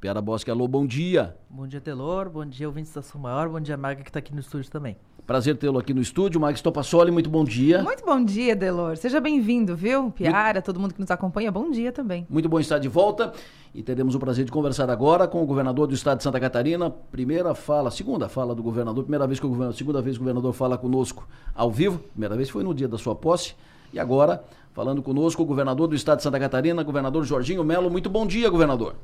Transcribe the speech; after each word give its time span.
Piara 0.00 0.22
Bosque, 0.22 0.50
alô, 0.50 0.66
bom 0.66 0.86
dia. 0.86 1.36
Bom 1.50 1.66
dia, 1.66 1.78
Telor. 1.78 2.30
Bom 2.30 2.46
dia, 2.46 2.66
ouvintes 2.66 2.90
da 2.94 3.02
Sul 3.02 3.20
Maior. 3.20 3.50
Bom 3.50 3.60
dia, 3.60 3.76
Maga, 3.76 4.02
que 4.02 4.08
está 4.08 4.18
aqui 4.18 4.32
no 4.32 4.40
estúdio 4.40 4.70
também. 4.70 4.96
Prazer 5.26 5.58
tê-lo 5.58 5.78
aqui 5.78 5.92
no 5.92 6.00
estúdio. 6.00 6.40
Max 6.40 6.62
Topassoli, 6.62 7.10
muito 7.10 7.28
bom 7.28 7.44
dia. 7.44 7.82
Muito 7.82 8.02
bom 8.02 8.24
dia, 8.24 8.56
Delor. 8.56 8.96
Seja 8.96 9.20
bem-vindo, 9.20 9.76
viu? 9.76 10.10
Piara, 10.10 10.54
muito... 10.54 10.64
todo 10.64 10.80
mundo 10.80 10.94
que 10.94 11.00
nos 11.00 11.10
acompanha, 11.10 11.52
bom 11.52 11.70
dia 11.70 11.92
também. 11.92 12.26
Muito 12.30 12.48
bom 12.48 12.58
estar 12.58 12.78
de 12.78 12.88
volta 12.88 13.34
e 13.74 13.82
teremos 13.82 14.14
o 14.14 14.18
prazer 14.18 14.46
de 14.46 14.50
conversar 14.50 14.88
agora 14.88 15.28
com 15.28 15.42
o 15.42 15.46
governador 15.46 15.86
do 15.86 15.92
estado 15.92 16.16
de 16.16 16.24
Santa 16.24 16.40
Catarina. 16.40 16.88
Primeira 16.88 17.54
fala, 17.54 17.90
segunda 17.90 18.26
fala 18.26 18.54
do 18.54 18.62
governador, 18.62 19.04
primeira 19.04 19.26
vez 19.26 19.38
que 19.38 19.44
o 19.44 19.50
governador, 19.50 19.76
segunda 19.76 20.00
vez 20.00 20.16
que 20.16 20.22
o 20.22 20.24
governador 20.24 20.54
fala 20.54 20.78
conosco 20.78 21.28
ao 21.54 21.70
vivo. 21.70 21.98
Primeira 21.98 22.34
vez 22.36 22.48
foi 22.48 22.64
no 22.64 22.72
dia 22.72 22.88
da 22.88 22.96
sua 22.96 23.14
posse 23.14 23.54
e 23.92 24.00
agora 24.00 24.42
falando 24.72 25.02
conosco 25.02 25.42
o 25.42 25.46
governador 25.46 25.88
do 25.88 25.94
estado 25.94 26.16
de 26.16 26.22
Santa 26.22 26.40
Catarina, 26.40 26.82
governador 26.82 27.22
Jorginho 27.22 27.62
Melo. 27.62 27.90
Muito 27.90 28.08
bom 28.08 28.26
dia, 28.26 28.48
governador. 28.48 28.94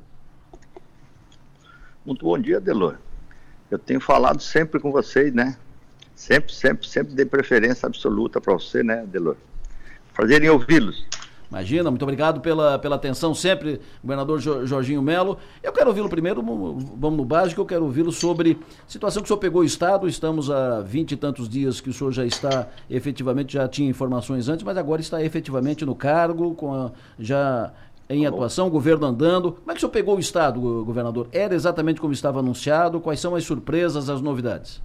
Muito 2.06 2.24
bom 2.24 2.38
dia, 2.38 2.60
Delor. 2.60 2.98
Eu 3.68 3.80
tenho 3.80 4.00
falado 4.00 4.40
sempre 4.40 4.78
com 4.78 4.92
vocês, 4.92 5.34
né? 5.34 5.56
Sempre, 6.14 6.54
sempre, 6.54 6.86
sempre 6.86 7.14
dei 7.14 7.26
preferência 7.26 7.84
absoluta 7.84 8.40
para 8.40 8.54
você, 8.54 8.80
né, 8.84 9.04
Delor? 9.04 9.36
Prazer 10.14 10.40
em 10.44 10.48
ouvi-los. 10.48 11.04
Imagina, 11.50 11.90
muito 11.90 12.02
obrigado 12.02 12.40
pela, 12.40 12.78
pela 12.78 12.94
atenção 12.96 13.34
sempre, 13.34 13.80
governador 14.02 14.40
Jorginho 14.40 15.02
Melo. 15.02 15.38
Eu 15.62 15.72
quero 15.72 15.88
ouvi-lo 15.88 16.08
primeiro, 16.08 16.42
vamos 16.42 17.16
no 17.16 17.24
básico, 17.24 17.60
eu 17.60 17.66
quero 17.66 17.84
ouvi-lo 17.84 18.12
sobre 18.12 18.58
a 18.86 18.90
situação 18.90 19.20
que 19.20 19.26
o 19.26 19.28
senhor 19.28 19.38
pegou 19.38 19.62
o 19.62 19.64
Estado. 19.64 20.08
Estamos 20.08 20.48
há 20.48 20.80
vinte 20.82 21.12
e 21.12 21.16
tantos 21.16 21.48
dias 21.48 21.80
que 21.80 21.90
o 21.90 21.92
senhor 21.92 22.12
já 22.12 22.24
está 22.24 22.68
efetivamente, 22.88 23.54
já 23.54 23.68
tinha 23.68 23.88
informações 23.90 24.48
antes, 24.48 24.64
mas 24.64 24.76
agora 24.76 25.00
está 25.00 25.22
efetivamente 25.24 25.84
no 25.84 25.94
cargo, 25.94 26.54
com 26.54 26.72
a, 26.72 26.92
já 27.18 27.72
em 28.08 28.22
tá 28.22 28.28
atuação, 28.28 28.68
o 28.68 28.70
governo 28.70 29.06
andando. 29.06 29.52
Como 29.52 29.70
é 29.70 29.74
que 29.74 29.78
o 29.78 29.80
senhor 29.80 29.90
pegou 29.90 30.16
o 30.16 30.20
Estado, 30.20 30.60
governador? 30.84 31.28
Era 31.32 31.54
exatamente 31.54 32.00
como 32.00 32.12
estava 32.12 32.38
anunciado? 32.38 33.00
Quais 33.00 33.20
são 33.20 33.34
as 33.34 33.44
surpresas, 33.44 34.08
as 34.08 34.20
novidades? 34.20 34.80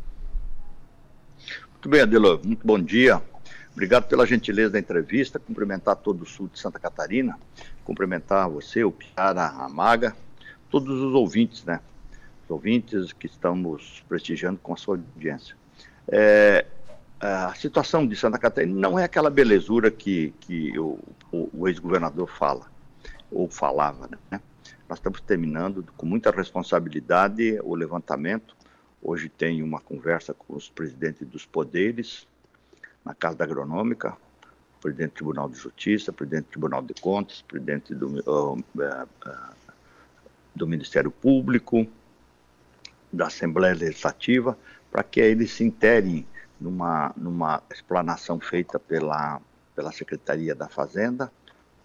Muito 1.74 1.90
bem, 1.90 2.02
Adelo. 2.02 2.40
Muito 2.44 2.66
bom 2.66 2.80
dia. 2.80 3.22
Obrigado 3.74 4.08
pela 4.08 4.26
gentileza 4.26 4.72
da 4.72 4.80
entrevista. 4.80 5.40
Cumprimentar 5.40 5.96
todo 5.96 6.24
o 6.24 6.26
sul 6.26 6.50
de 6.52 6.60
Santa 6.60 6.80
Catarina. 6.80 7.38
Cumprimentar 7.84 8.50
você, 8.50 8.84
o 8.84 8.92
Piara, 8.92 9.48
a 9.48 9.70
Maga, 9.70 10.16
todos 10.70 11.00
os 11.00 11.14
ouvintes, 11.14 11.64
né? 11.64 11.80
Os 12.44 12.52
ouvintes 12.52 13.14
que 13.14 13.28
estamos 13.28 14.04
prestigiando 14.10 14.60
com 14.62 14.74
a 14.74 14.78
sua 14.78 14.96
audiência. 14.96 15.56
É, 16.08 16.66
a 17.20 17.54
situação 17.54 18.06
de 18.06 18.16
Santa 18.16 18.38
Catarina 18.38 18.80
não 18.80 18.98
é 18.98 19.04
aquela 19.04 19.30
belezura 19.30 19.92
que, 19.92 20.34
que 20.40 20.78
o, 20.78 21.00
o, 21.32 21.50
o 21.54 21.68
ex-governador 21.68 22.28
fala 22.28 22.72
ou 23.32 23.50
falava. 23.50 24.10
Né? 24.30 24.42
Nós 24.88 25.00
estamos 25.00 25.22
terminando 25.22 25.84
com 25.96 26.06
muita 26.06 26.32
responsabilidade 26.32 27.60
o 27.64 27.74
levantamento. 27.74 28.56
Hoje 29.02 29.30
tem 29.30 29.64
uma 29.64 29.80
conversa 29.80 30.34
com 30.34 30.56
os 30.56 30.70
presidentes 30.70 31.28
dos 31.28 31.46
poderes 31.46 32.28
na 33.04 33.16
Casa 33.16 33.38
da 33.38 33.46
Agronômica, 33.46 34.16
presidente 34.82 35.12
do 35.12 35.16
Tribunal 35.16 35.50
de 35.50 35.58
Justiça, 35.58 36.12
presidente 36.12 36.46
do 36.46 36.50
Tribunal 36.50 36.82
de 36.82 36.94
Contas, 36.96 37.42
presidente 37.42 37.96
do, 37.96 38.20
uh, 38.30 38.60
uh, 38.60 39.08
do 40.54 40.68
Ministério 40.68 41.10
Público, 41.10 41.88
da 43.12 43.28
Assembleia 43.28 43.74
Legislativa, 43.74 44.58
para 44.92 45.04
que 45.04 45.20
eles 45.20 45.52
se 45.52 45.64
interem 45.64 46.28
numa, 46.60 47.14
numa 47.18 47.64
explanação 47.72 48.40
feita 48.40 48.78
pela, 48.78 49.42
pela 49.76 49.92
Secretaria 49.92 50.54
da 50.54 50.68
Fazenda 50.68 51.32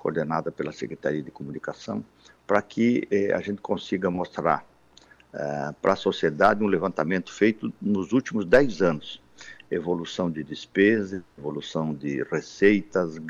coordenada 0.06 0.52
pela 0.52 0.70
Secretaria 0.70 1.20
de 1.20 1.32
Comunicação, 1.32 2.04
para 2.46 2.62
que 2.62 3.08
eh, 3.10 3.32
a 3.34 3.40
gente 3.40 3.60
consiga 3.60 4.08
mostrar 4.08 4.64
eh, 5.32 5.74
para 5.82 5.94
a 5.94 5.96
sociedade 5.96 6.62
um 6.62 6.68
levantamento 6.68 7.32
feito 7.32 7.72
nos 7.82 8.12
últimos 8.12 8.44
10 8.44 8.82
anos. 8.82 9.20
Evolução 9.68 10.30
de 10.30 10.44
despesas, 10.44 11.22
evolução 11.36 11.92
de 11.92 12.22
receitas, 12.22 13.20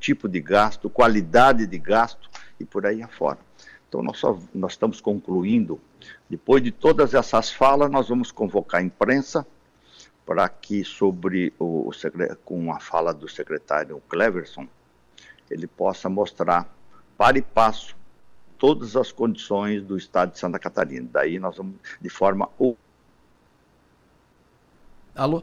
tipo 0.00 0.28
de 0.28 0.40
gasto, 0.40 0.90
qualidade 0.90 1.64
de 1.64 1.78
gasto 1.78 2.28
e 2.58 2.64
por 2.64 2.84
aí 2.84 3.04
afora. 3.04 3.38
Então, 3.88 4.02
nós, 4.02 4.18
só, 4.18 4.36
nós 4.52 4.72
estamos 4.72 5.00
concluindo, 5.00 5.80
depois 6.28 6.60
de 6.60 6.72
todas 6.72 7.14
essas 7.14 7.52
falas, 7.52 7.88
nós 7.88 8.08
vamos 8.08 8.32
convocar 8.32 8.80
a 8.80 8.84
imprensa 8.84 9.46
para 10.26 10.48
que, 10.48 10.82
sobre 10.82 11.54
o, 11.56 11.88
com 12.44 12.72
a 12.72 12.80
fala 12.80 13.14
do 13.14 13.28
secretário 13.28 14.02
Cleverson, 14.08 14.66
ele 15.50 15.66
possa 15.66 16.08
mostrar 16.08 16.68
para 17.16 17.38
e 17.38 17.42
passo 17.42 17.96
todas 18.58 18.96
as 18.96 19.12
condições 19.12 19.82
do 19.82 19.96
estado 19.96 20.32
de 20.32 20.38
Santa 20.38 20.58
Catarina. 20.58 21.08
Daí 21.12 21.38
nós 21.38 21.56
vamos 21.56 21.76
de 22.00 22.08
forma 22.08 22.48
Alô? 25.14 25.42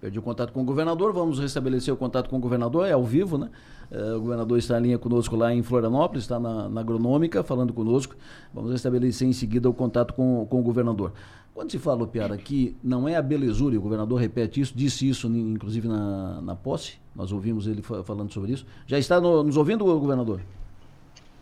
Perdi 0.00 0.18
o 0.18 0.22
contato 0.22 0.52
com 0.52 0.60
o 0.60 0.64
governador, 0.64 1.12
vamos 1.12 1.38
restabelecer 1.38 1.92
o 1.92 1.96
contato 1.96 2.28
com 2.28 2.36
o 2.36 2.40
governador, 2.40 2.86
é 2.86 2.92
ao 2.92 3.02
vivo, 3.02 3.38
né? 3.38 3.50
É, 3.90 4.14
o 4.14 4.20
governador 4.20 4.58
está 4.58 4.78
em 4.78 4.82
linha 4.82 4.98
conosco 4.98 5.36
lá 5.36 5.54
em 5.54 5.62
Florianópolis, 5.62 6.24
está 6.24 6.38
na, 6.38 6.68
na 6.68 6.80
agronômica 6.80 7.42
falando 7.42 7.72
conosco. 7.72 8.14
Vamos 8.52 8.72
restabelecer 8.72 9.26
em 9.26 9.32
seguida 9.32 9.70
o 9.70 9.72
contato 9.72 10.12
com, 10.12 10.46
com 10.50 10.60
o 10.60 10.62
governador. 10.62 11.12
Quando 11.54 11.70
se 11.70 11.78
fala, 11.78 12.06
Piara, 12.06 12.36
que 12.36 12.76
não 12.84 13.08
é 13.08 13.16
a 13.16 13.22
belezura, 13.22 13.74
e 13.74 13.78
o 13.78 13.80
governador 13.80 14.20
repete 14.20 14.60
isso, 14.60 14.74
disse 14.76 15.08
isso 15.08 15.26
inclusive 15.28 15.88
na, 15.88 16.42
na 16.42 16.54
posse, 16.54 16.98
nós 17.14 17.32
ouvimos 17.32 17.66
ele 17.66 17.80
falando 17.80 18.30
sobre 18.30 18.52
isso. 18.52 18.66
Já 18.86 18.98
está 18.98 19.18
no, 19.18 19.42
nos 19.42 19.56
ouvindo, 19.56 19.82
governador? 19.84 20.42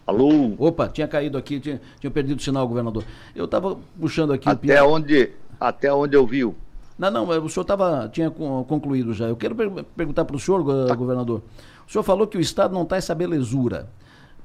Alô? 0.07 0.53
Opa, 0.59 0.87
tinha 0.87 1.09
caído 1.09 1.37
aqui, 1.37 1.59
tinha, 1.59 1.81
tinha 1.99 2.11
perdido 2.11 2.39
o 2.39 2.43
sinal, 2.43 2.69
governador. 2.69 3.05
Eu 3.35 3.47
estava 3.47 3.77
puxando 3.99 4.33
aqui 4.33 4.49
até 4.49 4.57
o 4.57 4.61
Piara. 4.61 4.87
Onde, 4.87 5.31
até 5.59 5.93
onde 5.93 6.17
eu 6.17 6.25
vi? 6.25 6.45
Não, 6.99 7.11
não, 7.11 7.29
o 7.29 7.49
senhor 7.49 7.65
tava, 7.65 8.09
tinha 8.09 8.31
concluído 8.31 9.13
já. 9.13 9.27
Eu 9.27 9.37
quero 9.37 9.55
per 9.55 9.85
perguntar 9.97 10.25
para 10.25 10.37
o 10.37 10.39
senhor, 10.39 10.87
tá. 10.87 10.95
governador. 10.95 11.43
O 11.87 11.91
senhor 11.91 12.05
falou 12.05 12.27
que 12.27 12.39
o 12.39 12.41
Estado 12.41 12.73
não 12.73 12.83
está 12.83 12.97
essa 12.97 13.15
belezura. 13.15 13.89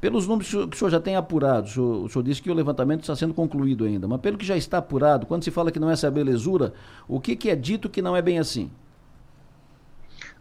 Pelos 0.01 0.25
números 0.27 0.49
que 0.49 0.57
o 0.57 0.77
senhor 0.77 0.89
já 0.89 0.99
tem 0.99 1.17
apurado, 1.17 1.67
o 1.67 1.69
senhor, 1.69 2.05
o 2.05 2.09
senhor, 2.09 2.23
disse 2.23 2.41
que 2.41 2.49
o 2.49 2.53
levantamento 2.53 3.01
está 3.01 3.15
sendo 3.17 3.33
concluído 3.33 3.83
ainda, 3.83 4.07
mas 4.07 4.21
pelo 4.21 4.37
que 4.37 4.45
já 4.45 4.55
está 4.55 4.77
apurado, 4.77 5.25
quando 5.25 5.43
se 5.43 5.51
fala 5.51 5.73
que 5.73 5.79
não 5.79 5.89
é 5.89 5.93
essa 5.93 6.09
belezura, 6.09 6.73
o 7.05 7.19
que, 7.19 7.35
que 7.35 7.49
é 7.49 7.55
dito 7.55 7.89
que 7.89 8.01
não 8.01 8.15
é 8.15 8.21
bem 8.21 8.39
assim? 8.39 8.71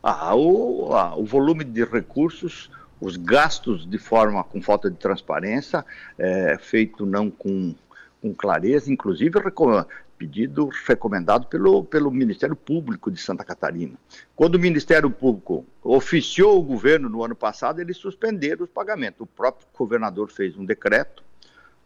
Ah, 0.00 0.32
o, 0.36 0.94
ah, 0.94 1.16
o 1.16 1.24
volume 1.24 1.64
de 1.64 1.84
recursos, 1.84 2.70
os 3.00 3.16
gastos 3.16 3.84
de 3.84 3.98
forma 3.98 4.44
com 4.44 4.62
falta 4.62 4.88
de 4.88 4.96
transparência, 4.96 5.84
é, 6.16 6.56
feito 6.60 7.04
não 7.04 7.28
com, 7.28 7.74
com 8.22 8.32
clareza, 8.32 8.92
inclusive 8.92 9.40
pedido 10.18 10.68
recomendado 10.86 11.46
pelo, 11.46 11.84
pelo 11.84 12.10
Ministério 12.10 12.56
Público 12.56 13.10
de 13.10 13.20
Santa 13.20 13.44
Catarina. 13.44 13.94
Quando 14.34 14.56
o 14.56 14.58
Ministério 14.58 15.08
Público 15.10 15.64
oficiou 15.82 16.58
o 16.58 16.62
governo 16.62 17.08
no 17.08 17.24
ano 17.24 17.36
passado, 17.36 17.80
eles 17.80 17.96
suspenderam 17.96 18.64
os 18.64 18.70
pagamentos. 18.70 19.20
O 19.20 19.26
próprio 19.26 19.66
governador 19.72 20.30
fez 20.30 20.56
um 20.56 20.64
decreto, 20.64 21.22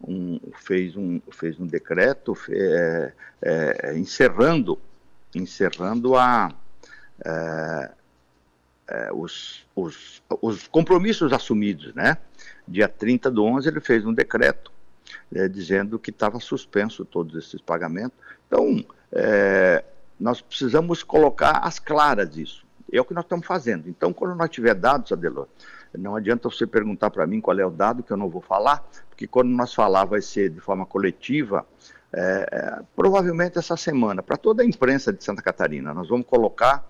um, 0.02 0.40
fez, 0.56 0.96
um, 0.96 1.20
fez 1.30 1.60
um 1.60 1.66
decreto 1.66 2.36
é, 2.48 3.12
é, 3.42 3.98
encerrando, 3.98 4.78
encerrando 5.34 6.16
a, 6.16 6.50
é, 7.24 7.90
é, 8.88 9.12
os, 9.12 9.64
os, 9.76 10.22
os 10.40 10.66
compromissos 10.68 11.32
assumidos. 11.32 11.94
Né? 11.94 12.16
Dia 12.66 12.88
30 12.88 13.30
do 13.30 13.44
11 13.44 13.68
ele 13.68 13.80
fez 13.80 14.06
um 14.06 14.12
decreto 14.14 14.72
é, 15.34 15.48
dizendo 15.48 15.98
que 15.98 16.10
estava 16.10 16.38
suspenso 16.40 17.04
todos 17.04 17.36
esses 17.36 17.60
pagamentos. 17.60 18.16
Então, 18.46 18.84
é, 19.12 19.84
nós 20.18 20.40
precisamos 20.40 21.02
colocar 21.02 21.58
as 21.58 21.78
claras 21.78 22.30
disso. 22.30 22.64
É 22.92 23.00
o 23.00 23.04
que 23.04 23.14
nós 23.14 23.24
estamos 23.24 23.46
fazendo. 23.46 23.88
Então, 23.88 24.12
quando 24.12 24.34
nós 24.34 24.50
tiver 24.50 24.74
dados, 24.74 25.12
Adelor, 25.12 25.48
não 25.96 26.14
adianta 26.14 26.48
você 26.48 26.66
perguntar 26.66 27.10
para 27.10 27.26
mim 27.26 27.40
qual 27.40 27.58
é 27.58 27.64
o 27.64 27.70
dado 27.70 28.02
que 28.02 28.12
eu 28.12 28.16
não 28.16 28.28
vou 28.28 28.42
falar, 28.42 28.86
porque 29.08 29.26
quando 29.26 29.48
nós 29.48 29.72
falar 29.72 30.04
vai 30.04 30.20
ser 30.20 30.50
de 30.50 30.60
forma 30.60 30.84
coletiva, 30.84 31.66
é 32.12 32.82
provavelmente 32.94 33.58
essa 33.58 33.76
semana, 33.76 34.22
para 34.22 34.36
toda 34.36 34.62
a 34.62 34.66
imprensa 34.66 35.12
de 35.12 35.24
Santa 35.24 35.40
Catarina, 35.40 35.94
nós 35.94 36.08
vamos 36.08 36.26
colocar 36.26 36.86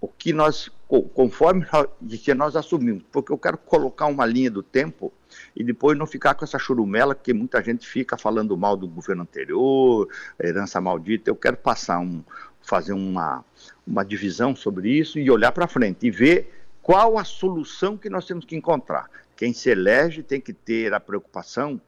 o 0.00 0.08
que 0.08 0.32
nós, 0.32 0.70
conforme 1.14 1.66
de 2.00 2.18
que 2.18 2.34
nós 2.34 2.56
assumimos, 2.56 3.02
porque 3.10 3.32
eu 3.32 3.38
quero 3.38 3.58
colocar 3.58 4.06
uma 4.06 4.26
linha 4.26 4.50
do 4.50 4.62
tempo 4.62 5.12
e 5.54 5.64
depois 5.64 5.96
não 5.96 6.06
ficar 6.06 6.34
com 6.34 6.44
essa 6.44 6.58
churumela 6.58 7.14
que 7.14 7.32
muita 7.32 7.62
gente 7.62 7.86
fica 7.86 8.16
falando 8.16 8.56
mal 8.56 8.76
do 8.76 8.86
governo 8.86 9.22
anterior, 9.22 10.08
herança 10.42 10.80
maldita. 10.80 11.30
Eu 11.30 11.36
quero 11.36 11.56
passar 11.56 11.98
um, 12.00 12.22
fazer 12.62 12.92
uma, 12.92 13.44
uma 13.86 14.04
divisão 14.04 14.54
sobre 14.54 14.90
isso 14.90 15.18
e 15.18 15.30
olhar 15.30 15.52
para 15.52 15.66
frente 15.66 16.06
e 16.06 16.10
ver 16.10 16.66
qual 16.82 17.18
a 17.18 17.24
solução 17.24 17.96
que 17.96 18.10
nós 18.10 18.26
temos 18.26 18.44
que 18.44 18.56
encontrar. 18.56 19.08
Quem 19.36 19.52
se 19.52 19.70
elege 19.70 20.22
tem 20.22 20.40
que 20.40 20.52
ter 20.52 20.92
a 20.92 21.00
preocupação 21.00 21.80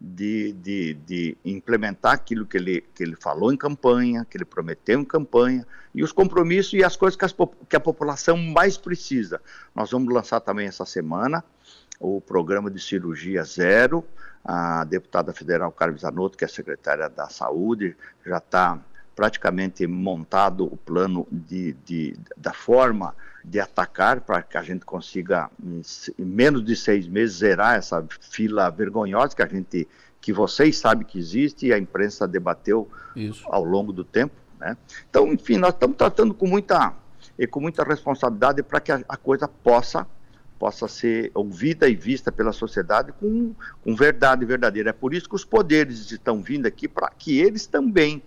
de, 0.00 0.52
de, 0.52 0.94
de, 0.94 1.36
implementar 1.44 2.12
aquilo 2.12 2.46
que 2.46 2.56
ele, 2.56 2.84
que 2.94 3.02
ele 3.02 3.16
falou 3.16 3.52
em 3.52 3.56
campanha, 3.56 4.24
que 4.24 4.36
ele 4.36 4.44
prometeu 4.44 5.00
em 5.00 5.04
campanha, 5.04 5.66
e 5.92 6.04
os 6.04 6.12
compromissos 6.12 6.74
e 6.74 6.84
as 6.84 6.96
coisas 6.96 7.16
que, 7.16 7.24
as, 7.24 7.34
que 7.68 7.76
a 7.76 7.80
população 7.80 8.36
mais 8.36 8.76
precisa. 8.76 9.40
Nós 9.74 9.90
vamos 9.90 10.12
lançar 10.12 10.40
também 10.40 10.68
essa 10.68 10.84
semana 10.84 11.42
o 11.98 12.20
programa 12.20 12.70
de 12.70 12.80
cirurgia 12.80 13.42
zero, 13.42 14.04
a 14.44 14.84
deputada 14.84 15.32
federal 15.32 15.72
Carmen 15.72 15.98
Zanotto, 15.98 16.38
que 16.38 16.44
é 16.44 16.48
secretária 16.48 17.08
da 17.08 17.28
Saúde, 17.28 17.96
já 18.24 18.38
está 18.38 18.78
praticamente 19.18 19.84
montado 19.84 20.64
o 20.64 20.76
plano 20.76 21.26
de, 21.28 21.72
de, 21.84 22.16
da 22.36 22.52
forma 22.52 23.16
de 23.44 23.58
atacar 23.58 24.20
para 24.20 24.40
que 24.44 24.56
a 24.56 24.62
gente 24.62 24.84
consiga, 24.84 25.50
em, 25.60 25.82
menos 26.16 26.64
de 26.64 26.76
seis 26.76 27.08
meses, 27.08 27.38
zerar 27.38 27.74
essa 27.74 28.06
fila 28.20 28.70
vergonhosa 28.70 29.34
que 29.34 29.42
a 29.42 29.48
gente, 29.48 29.88
que 30.20 30.32
vocês 30.32 30.78
sabem 30.78 31.04
que 31.04 31.18
existe 31.18 31.66
e 31.66 31.72
a 31.72 31.78
imprensa 31.78 32.28
debateu 32.28 32.88
Isso. 33.16 33.44
ao 33.50 33.64
longo 33.64 33.92
do 33.92 34.04
tempo. 34.04 34.36
Né? 34.60 34.76
Então, 35.10 35.32
enfim, 35.32 35.56
nós 35.56 35.74
estamos 35.74 35.96
tratando 35.96 36.32
com 36.32 36.46
muita, 36.46 36.94
com 37.50 37.58
muita 37.58 37.82
responsabilidade 37.82 38.62
para 38.62 38.78
que 38.78 38.92
a, 38.92 39.02
a 39.08 39.16
coisa 39.16 39.48
possa 39.48 40.06
possa 40.60 40.86
ser 40.88 41.30
ouvida 41.34 41.88
e 41.88 41.94
vista 41.94 42.32
pela 42.32 42.52
sociedade 42.52 43.12
com, 43.12 43.52
com 43.82 43.94
verdade 43.96 44.44
verdadeira. 44.44 44.90
É 44.90 44.92
por 44.92 45.14
isso 45.14 45.28
que 45.28 45.36
os 45.36 45.44
poderes 45.44 46.10
estão 46.10 46.40
vindo 46.42 46.66
aqui 46.66 46.88
para 46.88 47.10
que 47.10 47.40
eles 47.40 47.66
também 47.66 48.22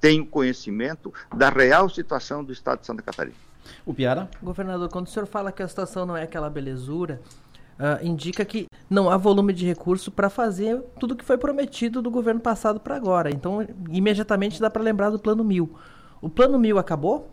tenham 0.00 0.24
conhecimento 0.24 1.12
da 1.34 1.48
real 1.48 1.88
situação 1.88 2.44
do 2.44 2.52
Estado 2.52 2.80
de 2.80 2.86
Santa 2.86 3.02
Catarina. 3.02 3.36
O 3.84 3.92
Piara? 3.92 4.28
Governador, 4.42 4.88
quando 4.88 5.06
o 5.06 5.10
senhor 5.10 5.26
fala 5.26 5.52
que 5.52 5.62
a 5.62 5.68
situação 5.68 6.06
não 6.06 6.16
é 6.16 6.22
aquela 6.22 6.48
belezura, 6.48 7.20
uh, 7.78 8.04
indica 8.04 8.44
que 8.44 8.66
não 8.88 9.10
há 9.10 9.16
volume 9.16 9.52
de 9.52 9.66
recurso 9.66 10.10
para 10.10 10.30
fazer 10.30 10.80
tudo 10.98 11.16
que 11.16 11.24
foi 11.24 11.38
prometido 11.38 12.00
do 12.00 12.10
governo 12.10 12.40
passado 12.40 12.80
para 12.80 12.96
agora. 12.96 13.30
Então, 13.30 13.66
imediatamente 13.90 14.60
dá 14.60 14.70
para 14.70 14.82
lembrar 14.82 15.10
do 15.10 15.18
Plano 15.18 15.44
Mil. 15.44 15.76
O 16.20 16.28
Plano 16.28 16.58
Mil 16.58 16.78
acabou? 16.78 17.30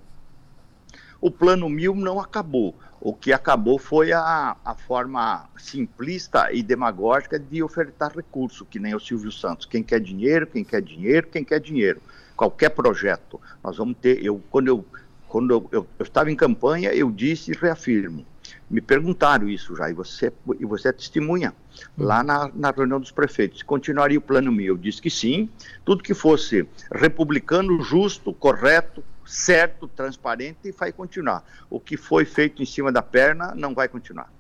O 1.22 1.32
Plano 1.32 1.70
Mil 1.70 1.96
não 1.96 2.20
acabou. 2.20 2.76
O 3.02 3.14
que 3.14 3.32
acabou 3.32 3.78
foi 3.78 4.12
a, 4.12 4.56
a 4.64 4.76
forma 4.76 5.48
simplista 5.58 6.52
e 6.52 6.64
demagógica 6.64 7.38
de 7.38 7.62
ofertar 7.62 8.16
recurso, 8.16 8.66
que 8.66 8.80
nem 8.80 8.96
o 8.96 9.00
Silvio 9.00 9.32
Santos. 9.32 9.66
Quem 9.66 9.84
quer 9.84 10.00
dinheiro, 10.00 10.48
quem 10.48 10.64
quer 10.64 10.82
dinheiro, 10.82 11.28
quem 11.28 11.44
quer 11.44 11.60
dinheiro. 11.60 12.02
Qualquer 12.36 12.70
projeto. 12.70 13.40
Nós 13.64 13.78
vamos 13.78 13.98
ter. 13.98 14.24
Eu, 14.24 14.42
quando 14.50 14.68
eu, 14.68 14.86
quando 15.28 15.52
eu, 15.52 15.70
eu, 15.72 15.88
eu 16.00 16.04
estava 16.04 16.32
em 16.32 16.36
campanha, 16.36 16.94
eu 16.94 17.12
disse 17.12 17.52
e 17.52 17.56
reafirmo. 17.56 18.26
Me 18.70 18.82
perguntaram 18.82 19.48
isso 19.48 19.76
já, 19.76 19.90
e 19.90 19.94
você, 19.94 20.32
e 20.60 20.66
você 20.66 20.90
é 20.90 20.92
testemunha 20.92 21.54
hum. 21.98 22.04
lá 22.04 22.24
na, 22.24 22.50
na 22.54 22.72
reunião 22.72 23.00
dos 23.00 23.12
prefeitos. 23.12 23.62
Continuaria 23.64 24.18
o 24.18 24.22
plano 24.22 24.52
meu? 24.52 24.74
Eu 24.74 24.78
disse 24.78 25.02
que 25.02 25.10
sim, 25.10 25.50
tudo 25.84 26.04
que 26.04 26.14
fosse 26.14 26.68
republicano, 26.92 27.82
justo, 27.82 28.34
correto, 28.34 29.04
certo, 29.26 29.88
transparente, 29.88 30.72
vai 30.72 30.92
continuar. 30.92 31.44
O 31.70 31.80
que 31.80 31.98
foi 31.98 32.26
feito 32.26 32.62
em 32.62 32.66
cima 32.66 32.92
da 32.92 33.02
perna 33.02 33.54
não 33.56 33.74
vai 33.74 33.88
continuar. 33.88 34.32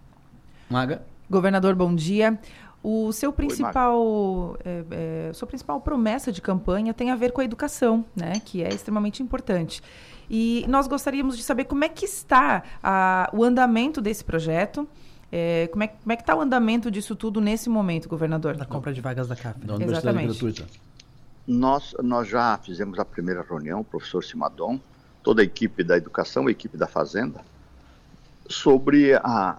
Maga. 0.69 1.03
Governador, 1.29 1.73
bom 1.73 1.93
dia. 1.95 2.39
O 2.87 3.11
seu 3.11 3.33
principal, 3.33 3.99
Oi, 3.99 4.57
é, 4.63 4.85
é, 4.91 5.33
sua 5.33 5.47
principal 5.47 5.81
promessa 5.81 6.31
de 6.31 6.39
campanha 6.39 6.93
tem 6.93 7.09
a 7.09 7.15
ver 7.15 7.31
com 7.31 7.41
a 7.41 7.43
educação, 7.43 8.05
né, 8.15 8.39
que 8.45 8.61
é 8.61 8.69
extremamente 8.69 9.23
importante. 9.23 9.81
E 10.29 10.63
nós 10.69 10.85
gostaríamos 10.85 11.35
de 11.35 11.41
saber 11.41 11.63
como 11.63 11.83
é 11.83 11.89
que 11.89 12.05
está 12.05 12.61
a, 12.83 13.27
o 13.33 13.43
andamento 13.43 13.99
desse 13.99 14.23
projeto. 14.23 14.87
É, 15.31 15.67
como, 15.71 15.83
é, 15.83 15.87
como 15.87 16.11
é 16.11 16.15
que 16.15 16.21
está 16.21 16.35
o 16.35 16.41
andamento 16.41 16.91
disso 16.91 17.15
tudo 17.15 17.41
nesse 17.41 17.71
momento, 17.71 18.07
governador? 18.07 18.55
Da 18.55 18.65
compra 18.65 18.93
de 18.93 19.01
vagas 19.01 19.27
da 19.27 19.35
CAF. 19.35 19.59
Da 19.61 19.73
Universidade 19.73 20.19
Exatamente. 20.19 20.39
Gratuita. 20.39 20.67
Nós, 21.47 21.95
nós 22.03 22.27
já 22.27 22.55
fizemos 22.59 22.99
a 22.99 23.05
primeira 23.05 23.41
reunião, 23.41 23.79
o 23.79 23.83
professor 23.83 24.23
Simadon, 24.23 24.79
toda 25.23 25.41
a 25.41 25.45
equipe 25.45 25.83
da 25.83 25.97
educação, 25.97 26.45
a 26.45 26.51
equipe 26.51 26.77
da 26.77 26.85
fazenda, 26.85 27.41
sobre 28.47 29.15
a, 29.15 29.57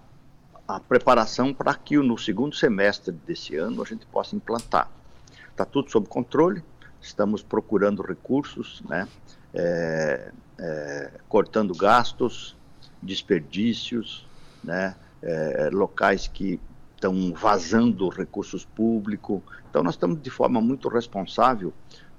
a 0.66 0.80
preparação 0.80 1.54
para 1.54 1.74
que 1.74 1.96
no 1.98 2.18
segundo 2.18 2.54
semestre 2.56 3.12
desse 3.26 3.56
ano 3.56 3.82
a 3.82 3.84
gente 3.84 4.04
possa 4.06 4.34
implantar. 4.34 4.90
Está 5.50 5.64
tudo 5.64 5.90
sob 5.90 6.08
controle, 6.08 6.62
estamos 7.00 7.42
procurando 7.42 8.02
recursos, 8.02 8.82
né, 8.88 9.06
é, 9.54 10.32
é, 10.58 11.10
cortando 11.28 11.74
gastos, 11.74 12.56
desperdícios, 13.00 14.26
né, 14.62 14.96
é, 15.22 15.70
locais 15.72 16.26
que 16.26 16.60
estão 16.94 17.32
vazando 17.32 18.08
recursos 18.08 18.64
públicos. 18.64 19.40
Então, 19.70 19.82
nós 19.82 19.94
estamos 19.94 20.20
de 20.20 20.30
forma 20.30 20.60
muito 20.60 20.88
responsável, 20.88 21.72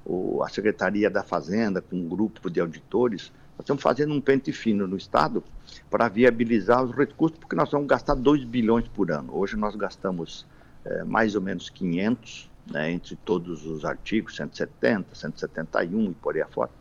o, 0.05 0.41
a 0.41 0.47
Secretaria 0.47 1.09
da 1.09 1.21
Fazenda, 1.21 1.81
com 1.81 1.97
um 1.97 2.07
grupo 2.07 2.49
de 2.49 2.61
auditores, 2.61 3.31
nós 3.57 3.61
estamos 3.61 3.83
fazendo 3.83 4.13
um 4.13 4.21
pente 4.21 4.53
fino 4.53 4.87
no 4.87 4.95
Estado 4.95 5.43
para 5.89 6.07
viabilizar 6.07 6.83
os 6.83 6.95
recursos, 6.95 7.37
porque 7.37 7.55
nós 7.55 7.71
vamos 7.71 7.87
gastar 7.87 8.15
2 8.15 8.43
bilhões 8.43 8.87
por 8.87 9.11
ano. 9.11 9.35
Hoje 9.35 9.55
nós 9.55 9.75
gastamos 9.75 10.45
é, 10.85 11.03
mais 11.03 11.35
ou 11.35 11.41
menos 11.41 11.69
500, 11.69 12.49
né, 12.71 12.91
entre 12.91 13.15
todos 13.17 13.65
os 13.65 13.85
artigos, 13.85 14.35
170, 14.35 15.15
171 15.15 16.11
e 16.11 16.13
por 16.13 16.35
aí 16.35 16.41
afora. 16.41 16.71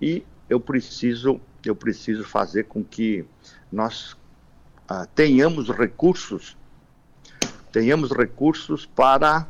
E 0.00 0.24
eu 0.48 0.60
preciso, 0.60 1.40
eu 1.64 1.74
preciso 1.74 2.24
fazer 2.24 2.64
com 2.64 2.84
que 2.84 3.24
nós 3.72 4.16
ah, 4.88 5.06
tenhamos 5.14 5.68
recursos 5.70 6.56
tenhamos 7.74 8.12
recursos 8.12 8.86
para 8.86 9.48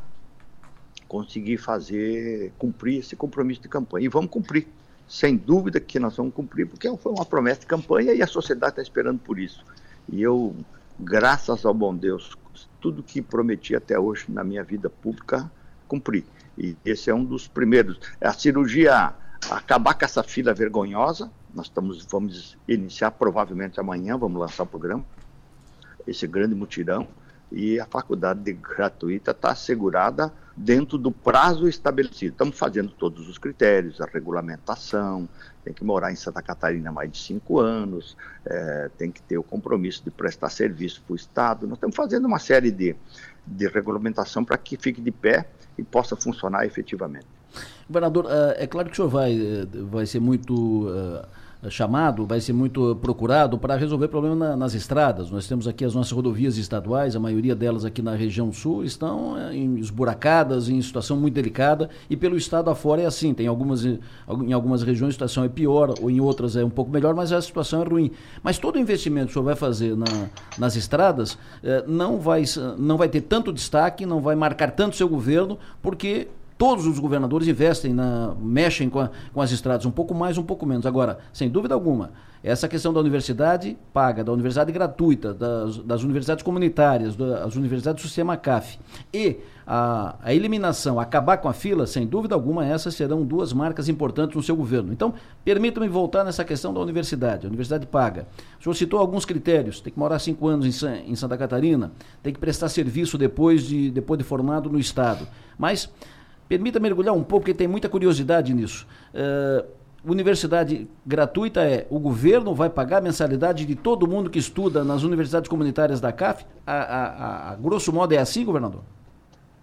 conseguir 1.07 1.57
fazer, 1.57 2.51
cumprir 2.57 2.97
esse 2.97 3.15
compromisso 3.15 3.61
de 3.61 3.69
campanha. 3.69 4.07
E 4.07 4.09
vamos 4.09 4.31
cumprir. 4.31 4.67
Sem 5.07 5.37
dúvida 5.37 5.79
que 5.79 5.99
nós 5.99 6.17
vamos 6.17 6.33
cumprir, 6.33 6.67
porque 6.67 6.89
foi 6.97 7.11
uma 7.11 7.25
promessa 7.25 7.61
de 7.61 7.67
campanha 7.67 8.13
e 8.13 8.21
a 8.21 8.27
sociedade 8.27 8.73
está 8.73 8.81
esperando 8.81 9.19
por 9.19 9.39
isso. 9.39 9.63
E 10.09 10.21
eu, 10.21 10.55
graças 10.99 11.65
ao 11.65 11.73
bom 11.73 11.95
Deus, 11.95 12.35
tudo 12.81 13.03
que 13.03 13.21
prometi 13.21 13.75
até 13.75 13.99
hoje 13.99 14.25
na 14.29 14.43
minha 14.43 14.63
vida 14.63 14.89
pública, 14.89 15.49
cumpri. 15.87 16.25
E 16.57 16.75
esse 16.83 17.09
é 17.09 17.13
um 17.13 17.23
dos 17.23 17.47
primeiros. 17.47 17.99
A 18.19 18.33
cirurgia, 18.33 19.13
acabar 19.49 19.93
com 19.93 20.05
essa 20.05 20.23
fila 20.23 20.53
vergonhosa, 20.53 21.31
nós 21.53 21.67
estamos, 21.67 22.05
vamos 22.05 22.57
iniciar 22.67 23.11
provavelmente 23.11 23.79
amanhã, 23.79 24.17
vamos 24.17 24.39
lançar 24.39 24.63
o 24.63 24.67
programa, 24.67 25.05
esse 26.07 26.25
grande 26.27 26.55
mutirão 26.55 27.07
e 27.55 27.79
a 27.79 27.85
faculdade 27.85 28.51
gratuita 28.51 29.31
está 29.31 29.51
assegurada 29.51 30.31
dentro 30.57 30.97
do 30.97 31.09
prazo 31.09 31.69
estabelecido. 31.69 32.33
Estamos 32.33 32.59
fazendo 32.59 32.91
todos 32.91 33.29
os 33.29 33.37
critérios, 33.37 34.01
a 34.01 34.05
regulamentação, 34.05 35.27
tem 35.63 35.73
que 35.73 35.81
morar 35.81 36.11
em 36.11 36.17
Santa 36.17 36.41
Catarina 36.41 36.91
mais 36.91 37.09
de 37.09 37.17
cinco 37.17 37.61
anos, 37.61 38.17
é, 38.45 38.91
tem 38.97 39.09
que 39.09 39.21
ter 39.21 39.37
o 39.37 39.43
compromisso 39.43 40.03
de 40.03 40.11
prestar 40.11 40.49
serviço 40.49 41.01
para 41.07 41.13
o 41.13 41.15
Estado. 41.15 41.65
Nós 41.65 41.77
estamos 41.77 41.95
fazendo 41.95 42.25
uma 42.25 42.39
série 42.39 42.71
de, 42.71 42.93
de 43.47 43.67
regulamentação 43.69 44.43
para 44.43 44.57
que 44.57 44.75
fique 44.75 44.99
de 44.99 45.11
pé 45.11 45.47
e 45.77 45.83
possa 45.83 46.17
funcionar 46.17 46.65
efetivamente. 46.65 47.27
Governador, 47.87 48.25
é, 48.29 48.65
é 48.65 48.67
claro 48.67 48.89
que 48.89 48.93
o 48.93 48.95
senhor 48.97 49.07
vai, 49.07 49.31
eh, 49.33 49.65
vai 49.89 50.05
ser 50.05 50.19
muito 50.19 50.89
uh, 50.89 51.25
chamado, 51.69 52.25
vai 52.25 52.39
ser 52.39 52.53
muito 52.53 52.95
procurado 52.97 53.57
para 53.57 53.75
resolver 53.75 54.07
problema 54.07 54.35
na, 54.35 54.55
nas 54.55 54.73
estradas. 54.73 55.31
Nós 55.31 55.47
temos 55.47 55.67
aqui 55.67 55.83
as 55.83 55.95
nossas 55.95 56.11
rodovias 56.11 56.57
estaduais, 56.57 57.15
a 57.15 57.19
maioria 57.19 57.55
delas 57.55 57.85
aqui 57.85 58.01
na 58.01 58.15
região 58.15 58.51
sul 58.51 58.83
estão 58.83 59.37
eh, 59.37 59.55
em 59.55 59.77
esburacadas, 59.77 60.69
em 60.69 60.81
situação 60.81 61.17
muito 61.17 61.33
delicada, 61.33 61.89
e 62.09 62.15
pelo 62.15 62.37
estado 62.37 62.69
afora 62.69 63.01
é 63.01 63.05
assim. 63.05 63.33
Tem 63.33 63.47
algumas, 63.47 63.85
em 63.85 64.53
algumas 64.53 64.83
regiões 64.83 65.09
a 65.09 65.13
situação 65.13 65.43
é 65.43 65.49
pior, 65.49 65.93
ou 66.01 66.09
em 66.09 66.19
outras 66.19 66.55
é 66.55 66.63
um 66.63 66.69
pouco 66.69 66.91
melhor, 66.91 67.15
mas 67.15 67.31
a 67.31 67.41
situação 67.41 67.81
é 67.81 67.85
ruim. 67.85 68.11
Mas 68.43 68.57
todo 68.57 68.79
investimento 68.79 69.27
que 69.27 69.31
o 69.31 69.33
senhor 69.33 69.45
vai 69.45 69.55
fazer 69.55 69.95
na, 69.95 70.05
nas 70.57 70.75
estradas 70.75 71.37
eh, 71.63 71.83
não, 71.87 72.19
vai, 72.19 72.43
não 72.77 72.97
vai 72.97 73.09
ter 73.09 73.21
tanto 73.21 73.51
destaque, 73.51 74.05
não 74.05 74.21
vai 74.21 74.35
marcar 74.35 74.71
tanto 74.71 74.95
seu 74.95 75.09
governo, 75.09 75.57
porque 75.81 76.27
Todos 76.57 76.87
os 76.87 76.99
governadores 76.99 77.47
investem, 77.47 77.93
na, 77.93 78.33
mexem 78.39 78.89
com, 78.89 78.99
a, 78.99 79.09
com 79.33 79.41
as 79.41 79.51
estradas, 79.51 79.85
um 79.85 79.91
pouco 79.91 80.13
mais, 80.13 80.37
um 80.37 80.43
pouco 80.43 80.65
menos. 80.65 80.85
Agora, 80.85 81.19
sem 81.33 81.49
dúvida 81.49 81.73
alguma, 81.73 82.11
essa 82.41 82.67
questão 82.67 82.93
da 82.93 82.99
universidade 82.99 83.75
paga, 83.91 84.23
da 84.23 84.31
universidade 84.31 84.71
gratuita, 84.71 85.33
das, 85.33 85.77
das 85.79 86.03
universidades 86.03 86.43
comunitárias, 86.43 87.15
das 87.15 87.55
universidades 87.55 88.03
do 88.03 88.07
sistema 88.07 88.37
CAF 88.37 88.79
e 89.11 89.37
a, 89.65 90.15
a, 90.21 90.33
eliminação, 90.33 90.99
acabar 90.99 91.37
com 91.37 91.49
a 91.49 91.53
fila, 91.53 91.87
sem 91.87 92.05
dúvida 92.05 92.35
alguma, 92.35 92.65
essas 92.65 92.93
serão 92.93 93.25
duas 93.25 93.51
marcas 93.51 93.89
importantes 93.89 94.35
no 94.35 94.43
seu 94.43 94.55
governo. 94.55 94.93
Então, 94.93 95.15
permita-me 95.43 95.87
voltar 95.87 96.23
nessa 96.23 96.45
questão 96.45 96.71
da 96.71 96.79
universidade. 96.79 97.47
A 97.47 97.49
universidade 97.49 97.87
paga. 97.87 98.27
O 98.59 98.63
senhor 98.63 98.75
citou 98.75 98.99
alguns 98.99 99.25
critérios. 99.25 99.81
Tem 99.81 99.91
que 99.91 99.97
morar 99.97 100.19
cinco 100.19 100.47
anos 100.47 100.83
em, 100.83 101.11
em 101.11 101.15
Santa 101.15 101.35
Catarina, 101.35 101.91
tem 102.21 102.31
que 102.31 102.39
prestar 102.39 102.69
serviço 102.69 103.17
depois 103.17 103.63
de, 103.63 103.89
depois 103.89 104.19
de 104.19 104.23
formado 104.23 104.69
no 104.69 104.79
Estado. 104.79 105.27
Mas 105.57 105.89
Permita 106.47 106.79
mergulhar 106.79 107.13
um 107.13 107.23
pouco, 107.23 107.45
porque 107.45 107.53
tem 107.53 107.67
muita 107.67 107.89
curiosidade 107.89 108.53
nisso. 108.53 108.87
Uh, 109.13 109.65
universidade 110.11 110.87
gratuita 111.05 111.61
é 111.61 111.87
o 111.89 111.99
governo 111.99 112.53
vai 112.53 112.69
pagar 112.69 112.99
a 112.99 113.01
mensalidade 113.01 113.65
de 113.65 113.75
todo 113.75 114.07
mundo 114.07 114.29
que 114.29 114.37
estuda 114.37 114.83
nas 114.83 115.03
universidades 115.03 115.49
comunitárias 115.49 115.99
da 115.99 116.11
CAF? 116.11 116.45
A, 116.65 116.73
a, 116.73 117.05
a, 117.05 117.51
a 117.51 117.55
grosso 117.55 117.91
modo 117.91 118.13
é 118.13 118.17
assim, 118.17 118.45
governador? 118.45 118.83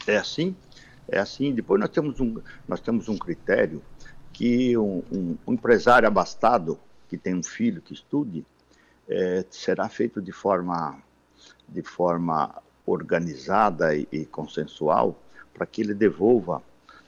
É 0.06 0.16
assim, 0.16 0.56
é 1.08 1.18
assim. 1.18 1.54
Depois 1.54 1.80
nós 1.80 1.90
temos 1.90 2.18
um, 2.18 2.38
nós 2.66 2.80
temos 2.80 3.08
um 3.08 3.16
critério 3.16 3.80
que 4.32 4.76
um, 4.76 5.02
um, 5.12 5.36
um 5.46 5.52
empresário 5.52 6.08
abastado 6.08 6.78
que 7.08 7.16
tem 7.16 7.34
um 7.34 7.42
filho 7.42 7.80
que 7.80 7.92
estude 7.92 8.44
é, 9.08 9.44
será 9.50 9.88
feito 9.88 10.20
de 10.20 10.32
forma 10.32 10.98
de 11.68 11.82
forma 11.82 12.62
organizada 12.84 13.94
e, 13.94 14.08
e 14.10 14.24
consensual 14.24 15.16
para 15.54 15.66
que 15.66 15.82
ele 15.82 15.94
devolva 15.94 16.62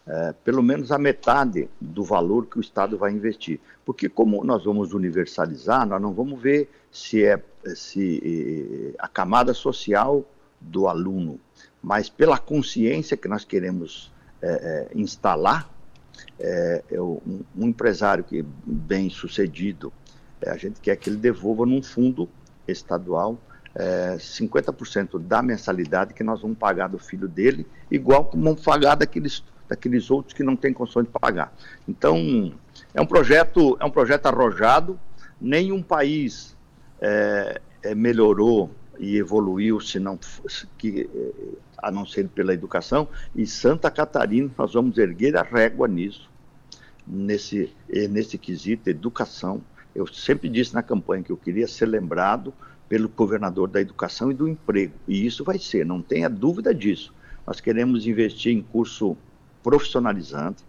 é, 0.06 0.34
pelo 0.44 0.62
menos 0.62 0.92
a 0.92 0.98
metade 0.98 1.68
do 1.80 2.04
valor 2.04 2.46
que 2.46 2.58
o 2.58 2.60
Estado 2.60 2.98
vai 2.98 3.12
investir. 3.12 3.60
Porque 3.84 4.08
como 4.08 4.44
nós 4.44 4.64
vamos 4.64 4.92
universalizar, 4.92 5.86
nós 5.86 6.00
não 6.00 6.12
vamos 6.12 6.40
ver 6.40 6.70
se 6.90 7.24
é 7.24 7.42
se 7.74 8.94
a 8.98 9.08
camada 9.08 9.54
social 9.54 10.24
do 10.60 10.86
aluno, 10.86 11.40
mas 11.82 12.08
pela 12.08 12.38
consciência 12.38 13.16
que 13.16 13.28
nós 13.28 13.44
queremos 13.44 14.12
é, 14.42 14.90
é, 14.92 14.98
instalar, 14.98 15.70
é, 16.38 16.84
é 16.90 17.00
um, 17.00 17.42
um, 17.56 17.68
empresário 17.68 18.24
que 18.24 18.42
bem 18.42 19.08
sucedido, 19.08 19.92
é, 20.40 20.50
a 20.50 20.56
gente 20.56 20.80
quer 20.80 20.96
que 20.96 21.08
ele 21.08 21.16
devolva 21.16 21.64
num 21.64 21.82
fundo 21.82 22.28
estadual 22.66 23.38
é, 23.74 24.16
50% 24.16 25.18
da 25.18 25.42
mensalidade 25.42 26.14
que 26.14 26.22
nós 26.22 26.40
vamos 26.40 26.56
pagar 26.56 26.88
do 26.88 26.98
filho 26.98 27.28
dele, 27.28 27.66
igual 27.90 28.24
como 28.26 28.44
vamos 28.44 28.62
pagar 28.62 28.94
daqueles, 28.94 29.42
daqueles 29.68 30.10
outros 30.10 30.34
que 30.34 30.42
não 30.42 30.56
têm 30.56 30.72
condições 30.72 31.04
de 31.04 31.10
pagar. 31.10 31.52
Então, 31.88 32.52
é 32.92 33.00
um 33.00 33.06
projeto, 33.06 33.76
é 33.80 33.84
um 33.84 33.90
projeto 33.90 34.26
arrojado, 34.26 34.98
nenhum 35.40 35.82
país 35.82 36.56
é, 37.00 37.60
é, 37.82 37.94
melhorou 37.94 38.70
e 38.98 39.16
evoluiu 39.16 39.80
se 39.80 39.98
não, 39.98 40.18
que, 40.78 41.08
a 41.78 41.90
não 41.90 42.06
ser 42.06 42.28
pela 42.28 42.54
educação, 42.54 43.08
e 43.34 43.46
Santa 43.46 43.90
Catarina 43.90 44.50
nós 44.56 44.72
vamos 44.72 44.98
erguer 44.98 45.36
a 45.36 45.42
régua 45.42 45.88
nisso, 45.88 46.30
nesse, 47.06 47.74
nesse 47.88 48.38
quesito, 48.38 48.88
educação. 48.88 49.60
Eu 49.94 50.06
sempre 50.06 50.48
disse 50.48 50.74
na 50.74 50.82
campanha 50.82 51.22
que 51.22 51.32
eu 51.32 51.36
queria 51.36 51.66
ser 51.66 51.86
lembrado 51.86 52.54
pelo 52.88 53.08
governador 53.08 53.68
da 53.68 53.80
educação 53.80 54.30
e 54.30 54.34
do 54.34 54.48
emprego. 54.48 54.94
E 55.08 55.26
isso 55.26 55.42
vai 55.42 55.58
ser, 55.58 55.84
não 55.84 56.00
tenha 56.00 56.28
dúvida 56.28 56.74
disso. 56.74 57.12
Nós 57.46 57.60
queremos 57.60 58.06
investir 58.06 58.52
em 58.52 58.62
curso 58.62 59.16
profissionalizante, 59.64 60.62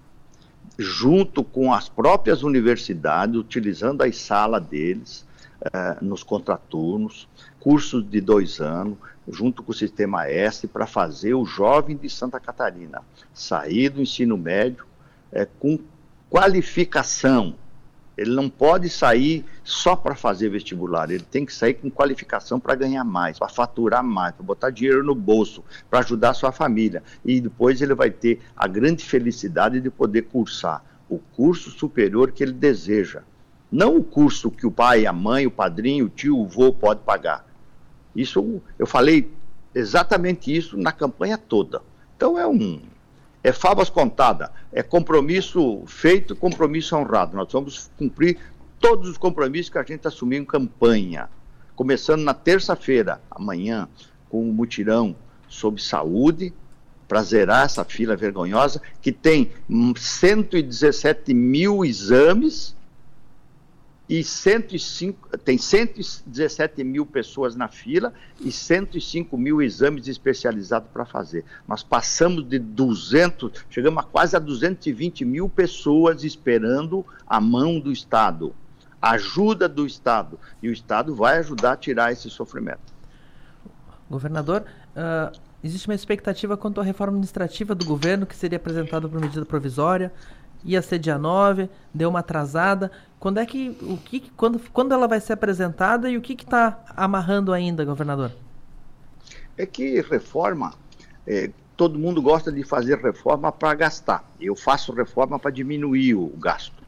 junto 0.79 1.43
com 1.43 1.73
as 1.73 1.89
próprias 1.89 2.41
universidades, 2.41 3.35
utilizando 3.35 4.01
as 4.01 4.17
salas 4.17 4.65
deles, 4.65 5.25
eh, 5.61 5.97
nos 6.01 6.23
contraturnos, 6.23 7.27
cursos 7.59 8.09
de 8.09 8.21
dois 8.21 8.61
anos, 8.61 8.97
junto 9.27 9.61
com 9.61 9.71
o 9.71 9.75
sistema 9.75 10.27
S, 10.27 10.67
para 10.67 10.87
fazer 10.87 11.33
o 11.33 11.45
jovem 11.45 11.97
de 11.97 12.09
Santa 12.09 12.39
Catarina 12.39 13.01
sair 13.33 13.89
do 13.89 14.01
ensino 14.01 14.37
médio 14.37 14.85
eh, 15.31 15.47
com 15.59 15.77
qualificação, 16.29 17.55
ele 18.17 18.34
não 18.34 18.50
pode 18.50 18.89
sair 18.89 19.45
só 19.63 19.95
para 19.95 20.15
fazer 20.15 20.50
vestibular, 20.50 21.10
ele 21.10 21.24
tem 21.24 21.45
que 21.45 21.53
sair 21.53 21.74
com 21.74 21.89
qualificação 21.89 22.60
para 22.60 22.75
ganhar 22.75 23.03
mais, 23.03 23.38
para 23.38 23.50
faturar 23.50 24.03
mais, 24.03 24.34
para 24.34 24.45
botar 24.45 24.69
dinheiro 24.69 25.03
no 25.03 25.13
bolso, 25.13 25.63
para 25.89 26.00
ajudar 26.00 26.29
a 26.29 26.34
sua 26.34 26.51
família. 26.51 27.03
E 27.24 27.41
depois 27.41 27.81
ele 27.81 27.93
vai 27.93 28.10
ter 28.10 28.39
a 28.55 28.67
grande 28.67 29.03
felicidade 29.03 29.81
de 29.81 29.89
poder 29.89 30.24
cursar 30.24 30.84
o 31.10 31.19
curso 31.19 31.69
superior 31.69 32.31
que 32.31 32.43
ele 32.43 32.53
deseja. 32.53 33.22
Não 33.72 33.98
o 33.98 34.03
curso 34.03 34.50
que 34.50 34.65
o 34.65 34.72
pai, 34.72 35.05
a 35.05 35.13
mãe, 35.13 35.45
o 35.45 35.51
padrinho, 35.51 36.05
o 36.05 36.10
tio, 36.10 36.38
o 36.38 36.45
avô 36.45 36.72
pode 36.72 37.01
pagar. 37.01 37.45
Isso 38.15 38.62
eu 38.79 38.88
falei 38.88 39.29
exatamente 39.74 40.55
isso 40.55 40.77
na 40.77 40.91
campanha 40.91 41.38
toda. 41.38 41.81
Então 42.15 42.39
é 42.39 42.48
um 42.48 42.79
é 43.45 43.51
favas 43.51 43.91
contada, 43.91 44.51
é 44.73 44.81
compromisso 44.81 45.83
feito, 45.85 46.35
compromisso 46.35 46.95
honrado. 46.95 47.37
Nós 47.37 47.53
vamos 47.53 47.91
cumprir 47.95 48.39
todos 48.79 49.07
os 49.07 49.19
compromissos 49.19 49.69
que 49.69 49.77
a 49.77 49.83
gente 49.83 50.07
assumiu 50.07 50.41
em 50.41 50.45
campanha. 50.45 51.29
Começando 51.75 52.23
na 52.23 52.33
terça-feira, 52.33 53.21
amanhã, 53.29 53.87
com 54.31 54.49
o 54.49 54.51
mutirão 54.51 55.15
sobre 55.47 55.79
saúde, 55.79 56.51
para 57.07 57.21
zerar 57.21 57.65
essa 57.65 57.85
fila 57.85 58.15
vergonhosa, 58.15 58.81
que 58.99 59.11
tem 59.11 59.51
117 59.95 61.31
mil 61.31 61.85
exames 61.85 62.75
e 64.07 64.24
105, 64.24 65.38
tem 65.39 65.57
117 65.57 66.83
mil 66.83 67.05
pessoas 67.05 67.55
na 67.55 67.67
fila 67.67 68.13
e 68.39 68.51
105 68.51 69.35
mil 69.38 69.62
exames 69.62 70.07
especializados 70.07 70.89
para 70.91 71.05
fazer. 71.05 71.43
Nós 71.67 71.81
passamos 71.81 72.47
de 72.47 72.59
200, 72.59 73.65
chegamos 73.69 74.03
a 74.03 74.07
quase 74.07 74.35
a 74.35 74.39
220 74.39 75.25
mil 75.25 75.50
pessoas 75.50 76.24
esperando 76.24 77.03
a 77.25 77.41
mão 77.41 77.79
do 77.79 77.91
Estado, 77.91 78.55
ajuda 79.01 79.67
do 79.67 79.88
Estado. 79.88 80.39
E 80.62 80.69
o 80.69 80.71
Estado 80.71 81.15
vai 81.15 81.39
ajudar 81.39 81.74
a 81.74 81.77
tirar 81.77 82.12
esse 82.12 82.29
sofrimento. 82.29 82.93
Governador, 84.07 84.65
uh, 84.95 85.35
existe 85.63 85.88
uma 85.88 85.95
expectativa 85.95 86.55
quanto 86.55 86.79
à 86.79 86.83
reforma 86.83 87.13
administrativa 87.13 87.74
do 87.74 87.85
governo 87.85 88.27
que 88.27 88.35
seria 88.35 88.57
apresentada 88.57 89.09
por 89.09 89.19
medida 89.19 89.43
provisória 89.45 90.12
ia 90.65 90.81
ser 90.81 90.97
dia 91.00 91.17
9, 91.17 91.69
deu 91.93 92.09
uma 92.09 92.19
atrasada. 92.19 92.91
Quando 93.25 93.39
é 93.39 93.46
que 93.48 93.75
o 93.82 93.98
que 93.98 94.20
quando, 94.38 94.60
quando 94.72 94.94
ela 94.94 95.08
vai 95.08 95.20
ser 95.20 95.34
apresentada 95.34 96.08
e 96.08 96.15
o 96.15 96.22
que 96.22 96.34
está 96.34 96.86
amarrando 96.89 97.51
ainda, 97.51 97.84
governador? 97.84 98.32
É 99.58 99.65
que 99.65 100.00
reforma, 100.01 100.75
é, 101.25 101.50
todo 101.75 101.98
mundo 101.98 102.22
gosta 102.22 102.51
de 102.51 102.63
fazer 102.63 103.00
reforma 103.00 103.51
para 103.51 103.74
gastar. 103.74 104.24
Eu 104.39 104.55
faço 104.55 104.94
reforma 104.94 105.39
para 105.39 105.50
diminuir 105.50 106.13
o 106.13 106.27
gasto. 106.38 106.84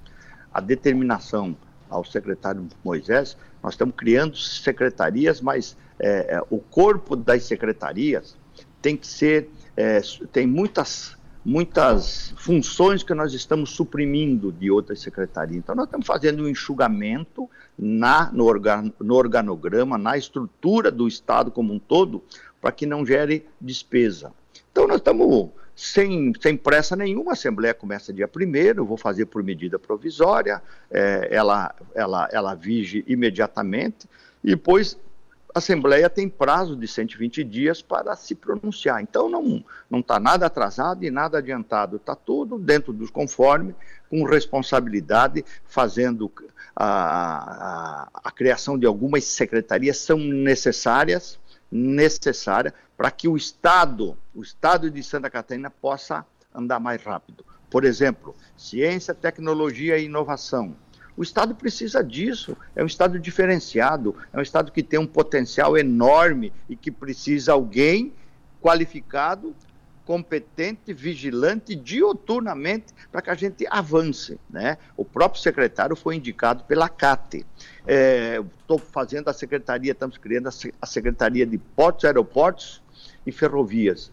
A 0.53 0.61
determinação 0.61 1.57
ao 1.89 2.05
secretário 2.05 2.67
Moisés, 2.85 3.35
nós 3.63 3.73
estamos 3.73 3.95
criando 3.95 4.37
secretarias, 4.37 5.41
mas 5.41 5.75
é, 5.99 6.35
é 6.35 6.41
o 6.51 6.59
corpo 6.59 7.15
das 7.15 7.45
secretarias 7.45 8.37
tem 8.79 8.95
que 8.95 9.07
ser, 9.07 9.49
é, 9.75 10.01
tem 10.31 10.45
muitas 10.45 11.16
muitas 11.47 12.33
funções 12.35 13.03
que 13.03 13.13
nós 13.13 13.33
estamos 13.33 13.69
suprimindo 13.69 14.51
de 14.51 14.69
outras 14.69 14.99
secretarias. 14.99 15.59
Então, 15.59 15.73
nós 15.73 15.85
estamos 15.85 16.05
fazendo 16.05 16.43
um 16.43 16.47
enxugamento 16.49 17.49
na, 17.79 18.29
no, 18.33 18.43
organ, 18.43 18.91
no 18.99 19.15
organograma, 19.15 19.97
na 19.97 20.17
estrutura 20.17 20.91
do 20.91 21.07
Estado 21.07 21.49
como 21.49 21.73
um 21.73 21.79
todo, 21.79 22.21
para 22.59 22.73
que 22.73 22.85
não 22.85 23.05
gere 23.05 23.47
despesa. 23.61 24.33
Então, 24.69 24.85
nós 24.85 24.97
estamos 24.97 25.51
sem, 25.73 26.33
sem 26.37 26.57
pressa 26.57 26.97
nenhuma, 26.97 27.31
a 27.31 27.33
Assembleia 27.33 27.73
começa 27.73 28.11
dia 28.11 28.29
1 28.29 28.83
vou 28.83 28.97
fazer 28.97 29.27
por 29.27 29.41
medida 29.41 29.79
provisória, 29.79 30.61
é, 30.91 31.29
ela, 31.31 31.73
ela, 31.95 32.27
ela 32.29 32.55
vige 32.55 33.05
imediatamente, 33.07 34.05
e 34.43 34.49
depois 34.49 34.99
a 35.53 35.59
Assembleia 35.59 36.09
tem 36.09 36.29
prazo 36.29 36.75
de 36.75 36.87
120 36.87 37.43
dias 37.43 37.81
para 37.81 38.15
se 38.15 38.35
pronunciar. 38.35 39.01
Então 39.01 39.29
não 39.29 39.99
está 39.99 40.19
nada 40.19 40.45
atrasado 40.45 41.03
e 41.03 41.11
nada 41.11 41.39
adiantado, 41.39 41.97
está 41.97 42.15
tudo 42.15 42.59
dentro 42.59 42.93
dos 42.93 43.09
conformes, 43.09 43.75
com 44.09 44.23
responsabilidade, 44.23 45.43
fazendo 45.65 46.31
a, 46.75 46.85
a, 46.85 48.09
a 48.25 48.31
criação 48.31 48.77
de 48.77 48.85
algumas 48.85 49.23
secretarias 49.23 49.97
são 49.97 50.17
necessárias, 50.17 51.39
necessárias 51.71 52.73
para 52.95 53.11
que 53.11 53.27
o 53.27 53.35
Estado, 53.35 54.17
o 54.33 54.41
Estado 54.41 54.89
de 54.89 55.03
Santa 55.03 55.29
Catarina 55.29 55.69
possa 55.69 56.25
andar 56.53 56.79
mais 56.79 57.03
rápido. 57.03 57.43
Por 57.69 57.83
exemplo, 57.83 58.35
ciência, 58.55 59.13
tecnologia 59.13 59.97
e 59.97 60.05
inovação 60.05 60.75
o 61.17 61.23
Estado 61.23 61.55
precisa 61.55 62.03
disso. 62.03 62.55
É 62.75 62.83
um 62.83 62.85
Estado 62.85 63.19
diferenciado, 63.19 64.15
é 64.31 64.37
um 64.37 64.41
Estado 64.41 64.71
que 64.71 64.83
tem 64.83 64.99
um 64.99 65.07
potencial 65.07 65.75
enorme 65.75 66.53
e 66.69 66.75
que 66.75 66.91
precisa 66.91 67.53
alguém 67.53 68.13
qualificado, 68.61 69.55
competente, 70.05 70.93
vigilante 70.93 71.75
dioturnamente 71.75 72.93
para 73.11 73.21
que 73.21 73.29
a 73.31 73.35
gente 73.35 73.65
avance. 73.69 74.39
Né? 74.47 74.77
O 74.95 75.03
próprio 75.03 75.41
secretário 75.41 75.95
foi 75.95 76.15
indicado 76.15 76.63
pela 76.65 76.87
CAT. 76.87 77.45
Estou 78.59 78.77
é, 78.77 78.91
fazendo 78.91 79.27
a 79.27 79.33
secretaria, 79.33 79.93
estamos 79.93 80.17
criando 80.17 80.49
a 80.81 80.85
Secretaria 80.85 81.47
de 81.47 81.57
Portos, 81.57 82.05
Aeroportos 82.05 82.81
e 83.25 83.31
Ferrovias. 83.31 84.11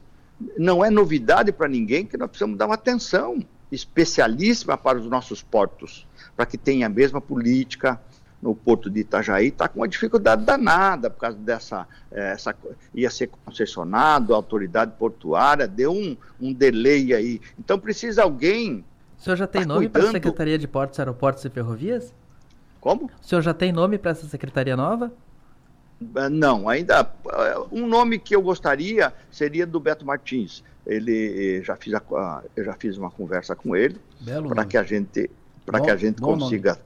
Não 0.56 0.84
é 0.84 0.90
novidade 0.90 1.52
para 1.52 1.68
ninguém 1.68 2.06
que 2.06 2.16
nós 2.16 2.28
precisamos 2.28 2.56
dar 2.56 2.66
uma 2.66 2.74
atenção 2.74 3.44
especialíssima 3.70 4.76
para 4.76 4.98
os 4.98 5.06
nossos 5.06 5.42
portos 5.42 6.06
para 6.36 6.46
que 6.46 6.58
tenha 6.58 6.86
a 6.86 6.90
mesma 6.90 7.20
política 7.20 8.00
no 8.44 8.54
porto 8.54 8.90
de 8.90 9.00
Itajaí, 9.00 9.48
está 9.48 9.66
com 9.66 9.80
uma 9.80 9.88
dificuldade 9.88 10.44
danada 10.44 11.08
por 11.08 11.18
causa 11.18 11.38
dessa. 11.38 11.88
Eh, 12.12 12.32
essa, 12.32 12.54
ia 12.94 13.08
ser 13.08 13.28
concessionado, 13.28 14.34
a 14.34 14.36
autoridade 14.36 14.92
portuária, 14.98 15.66
deu 15.66 15.90
um, 15.90 16.14
um 16.38 16.52
delay 16.52 17.14
aí. 17.14 17.40
Então 17.58 17.78
precisa 17.78 18.22
alguém. 18.22 18.84
O 19.18 19.22
senhor 19.22 19.36
já 19.36 19.46
tem 19.46 19.62
tá 19.62 19.68
nome 19.68 19.88
para 19.88 20.04
a 20.04 20.10
Secretaria 20.10 20.58
de 20.58 20.68
Portos, 20.68 20.98
Aeroportos 20.98 21.42
e 21.42 21.48
Ferrovias? 21.48 22.12
Como? 22.80 23.06
O 23.06 23.26
senhor 23.26 23.40
já 23.40 23.54
tem 23.54 23.72
nome 23.72 23.96
para 23.96 24.10
essa 24.10 24.26
secretaria 24.26 24.76
nova? 24.76 25.10
Eh, 26.14 26.28
não, 26.28 26.68
ainda. 26.68 27.10
Eh, 27.26 27.58
um 27.72 27.86
nome 27.86 28.18
que 28.18 28.36
eu 28.36 28.42
gostaria 28.42 29.10
seria 29.30 29.66
do 29.66 29.80
Beto 29.80 30.04
Martins. 30.04 30.62
Ele 30.86 31.62
já 31.62 31.76
fiz 31.76 31.94
a, 31.94 32.42
eu 32.54 32.62
já 32.62 32.74
fiz 32.74 32.98
uma 32.98 33.10
conversa 33.10 33.56
com 33.56 33.74
ele 33.74 33.98
para 34.50 34.66
que 34.66 34.76
a 34.76 34.82
gente 34.82 35.30
para 35.64 35.80
que 35.80 35.90
a 35.90 35.96
gente 35.96 36.20
consiga 36.20 36.78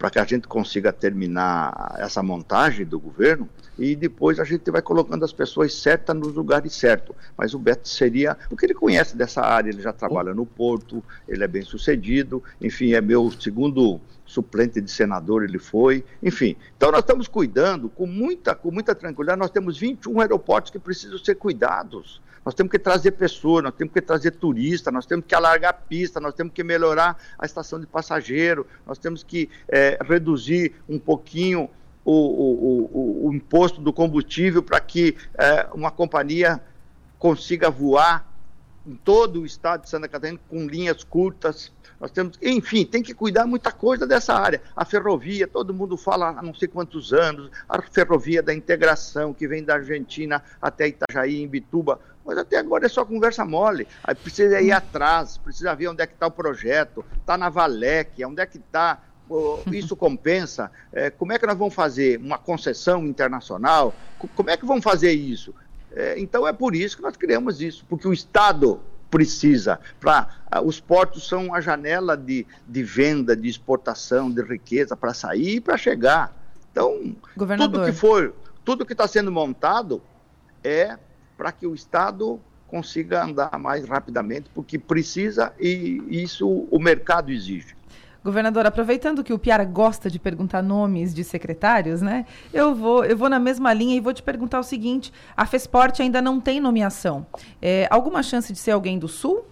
para 0.00 0.08
que 0.08 0.18
a 0.18 0.24
gente 0.24 0.48
consiga 0.48 0.94
terminar 0.94 1.94
essa 1.98 2.22
montagem 2.22 2.86
do 2.86 2.98
governo 2.98 3.46
e 3.78 3.94
depois 3.94 4.40
a 4.40 4.44
gente 4.44 4.70
vai 4.70 4.80
colocando 4.80 5.22
as 5.26 5.32
pessoas 5.32 5.74
certas 5.74 6.16
nos 6.16 6.32
lugares 6.32 6.72
certos. 6.72 7.14
Mas 7.36 7.52
o 7.52 7.58
Beto 7.58 7.86
seria, 7.86 8.34
porque 8.48 8.64
ele 8.64 8.72
conhece 8.72 9.14
dessa 9.14 9.42
área, 9.42 9.68
ele 9.68 9.82
já 9.82 9.92
trabalha 9.92 10.32
no 10.32 10.46
Porto, 10.46 11.04
ele 11.28 11.44
é 11.44 11.46
bem 11.46 11.60
sucedido, 11.60 12.42
enfim, 12.62 12.94
é 12.94 13.00
meu 13.02 13.30
segundo 13.30 14.00
suplente 14.24 14.80
de 14.80 14.90
senador 14.90 15.44
ele 15.44 15.58
foi, 15.58 16.02
enfim. 16.22 16.56
Então 16.78 16.90
nós 16.90 17.00
estamos 17.00 17.28
cuidando 17.28 17.90
com 17.90 18.06
muita, 18.06 18.54
com 18.54 18.70
muita 18.70 18.94
tranquilidade, 18.94 19.38
nós 19.38 19.50
temos 19.50 19.76
21 19.76 20.18
aeroportos 20.20 20.70
que 20.70 20.78
precisam 20.78 21.18
ser 21.18 21.34
cuidados. 21.34 22.22
Nós 22.50 22.54
temos 22.56 22.72
que 22.72 22.80
trazer 22.80 23.12
pessoas, 23.12 23.62
nós 23.62 23.74
temos 23.76 23.94
que 23.94 24.00
trazer 24.00 24.32
turista, 24.32 24.90
nós 24.90 25.06
temos 25.06 25.24
que 25.24 25.32
alargar 25.36 25.70
a 25.70 25.72
pista, 25.72 26.18
nós 26.18 26.34
temos 26.34 26.52
que 26.52 26.64
melhorar 26.64 27.16
a 27.38 27.46
estação 27.46 27.78
de 27.78 27.86
passageiro, 27.86 28.66
nós 28.84 28.98
temos 28.98 29.22
que 29.22 29.48
é, 29.68 29.96
reduzir 30.02 30.74
um 30.88 30.98
pouquinho 30.98 31.70
o, 32.04 32.12
o, 32.12 32.90
o, 32.92 33.28
o 33.28 33.32
imposto 33.32 33.80
do 33.80 33.92
combustível 33.92 34.64
para 34.64 34.80
que 34.80 35.16
é, 35.38 35.68
uma 35.72 35.92
companhia 35.92 36.60
consiga 37.20 37.70
voar 37.70 38.28
em 38.84 38.96
todo 38.96 39.42
o 39.42 39.46
estado 39.46 39.82
de 39.82 39.90
Santa 39.90 40.08
Catarina 40.08 40.40
com 40.48 40.66
linhas 40.66 41.04
curtas. 41.04 41.70
Nós 42.00 42.10
temos, 42.10 42.38
enfim, 42.42 42.84
tem 42.84 43.02
que 43.02 43.12
cuidar 43.12 43.46
muita 43.46 43.70
coisa 43.70 44.06
dessa 44.06 44.34
área. 44.34 44.62
A 44.74 44.84
ferrovia, 44.84 45.46
todo 45.46 45.74
mundo 45.74 45.96
fala 45.96 46.30
há 46.30 46.42
não 46.42 46.54
sei 46.54 46.66
quantos 46.66 47.12
anos, 47.12 47.50
a 47.68 47.80
ferrovia 47.82 48.42
da 48.42 48.54
integração 48.54 49.34
que 49.34 49.46
vem 49.46 49.62
da 49.62 49.74
Argentina 49.74 50.42
até 50.60 50.88
Itajaí, 50.88 51.42
em 51.42 51.46
Bituba, 51.46 52.00
mas 52.24 52.38
até 52.38 52.58
agora 52.58 52.86
é 52.86 52.88
só 52.88 53.04
conversa 53.04 53.44
mole. 53.44 53.86
Aí 54.04 54.14
precisa 54.14 54.60
ir 54.60 54.72
atrás, 54.72 55.38
precisa 55.38 55.74
ver 55.74 55.88
onde 55.88 56.02
é 56.02 56.06
que 56.06 56.14
está 56.14 56.26
o 56.26 56.30
projeto, 56.30 57.04
está 57.18 57.36
na 57.36 57.48
Valec, 57.48 58.24
onde 58.24 58.42
é 58.42 58.46
que 58.46 58.58
está 58.58 59.00
isso 59.70 59.94
compensa? 59.94 60.70
É, 60.92 61.10
como 61.10 61.32
é 61.32 61.38
que 61.38 61.46
nós 61.46 61.56
vamos 61.56 61.74
fazer 61.74 62.18
uma 62.18 62.38
concessão 62.38 63.06
internacional? 63.06 63.94
Como 64.34 64.50
é 64.50 64.56
que 64.56 64.66
vamos 64.66 64.82
fazer 64.82 65.12
isso? 65.12 65.54
É, 65.92 66.18
então 66.18 66.46
é 66.46 66.52
por 66.52 66.74
isso 66.74 66.96
que 66.96 67.02
nós 67.02 67.16
criamos 67.16 67.60
isso, 67.60 67.84
porque 67.88 68.06
o 68.06 68.12
Estado 68.12 68.80
precisa. 69.10 69.80
Pra, 69.98 70.28
os 70.64 70.80
portos 70.80 71.26
são 71.28 71.54
a 71.54 71.60
janela 71.60 72.16
de, 72.16 72.46
de 72.66 72.82
venda, 72.82 73.36
de 73.36 73.48
exportação, 73.48 74.30
de 74.30 74.42
riqueza 74.42 74.96
para 74.96 75.12
sair 75.12 75.56
e 75.56 75.60
para 75.60 75.76
chegar. 75.76 76.36
Então, 76.70 77.16
tudo 77.56 77.84
que 77.84 77.92
for, 77.92 78.34
tudo 78.64 78.86
que 78.86 78.92
está 78.92 79.08
sendo 79.08 79.32
montado 79.32 80.00
é 80.62 80.96
para 81.40 81.52
que 81.52 81.66
o 81.66 81.74
Estado 81.74 82.38
consiga 82.68 83.24
andar 83.24 83.58
mais 83.58 83.88
rapidamente, 83.88 84.50
porque 84.54 84.78
precisa 84.78 85.54
e 85.58 86.02
isso 86.10 86.46
o 86.70 86.78
mercado 86.78 87.32
exige. 87.32 87.74
Governador, 88.22 88.66
aproveitando 88.66 89.24
que 89.24 89.32
o 89.32 89.38
Piara 89.38 89.64
gosta 89.64 90.10
de 90.10 90.18
perguntar 90.18 90.60
nomes 90.60 91.14
de 91.14 91.24
secretários, 91.24 92.02
né? 92.02 92.26
Eu 92.52 92.74
vou, 92.74 93.06
eu 93.06 93.16
vou 93.16 93.30
na 93.30 93.38
mesma 93.38 93.72
linha 93.72 93.96
e 93.96 94.00
vou 94.00 94.12
te 94.12 94.22
perguntar 94.22 94.60
o 94.60 94.62
seguinte: 94.62 95.10
a 95.34 95.46
Fesporte 95.46 96.02
ainda 96.02 96.20
não 96.20 96.38
tem 96.38 96.60
nomeação. 96.60 97.26
É, 97.62 97.88
alguma 97.90 98.22
chance 98.22 98.52
de 98.52 98.58
ser 98.58 98.72
alguém 98.72 98.98
do 98.98 99.08
Sul? 99.08 99.42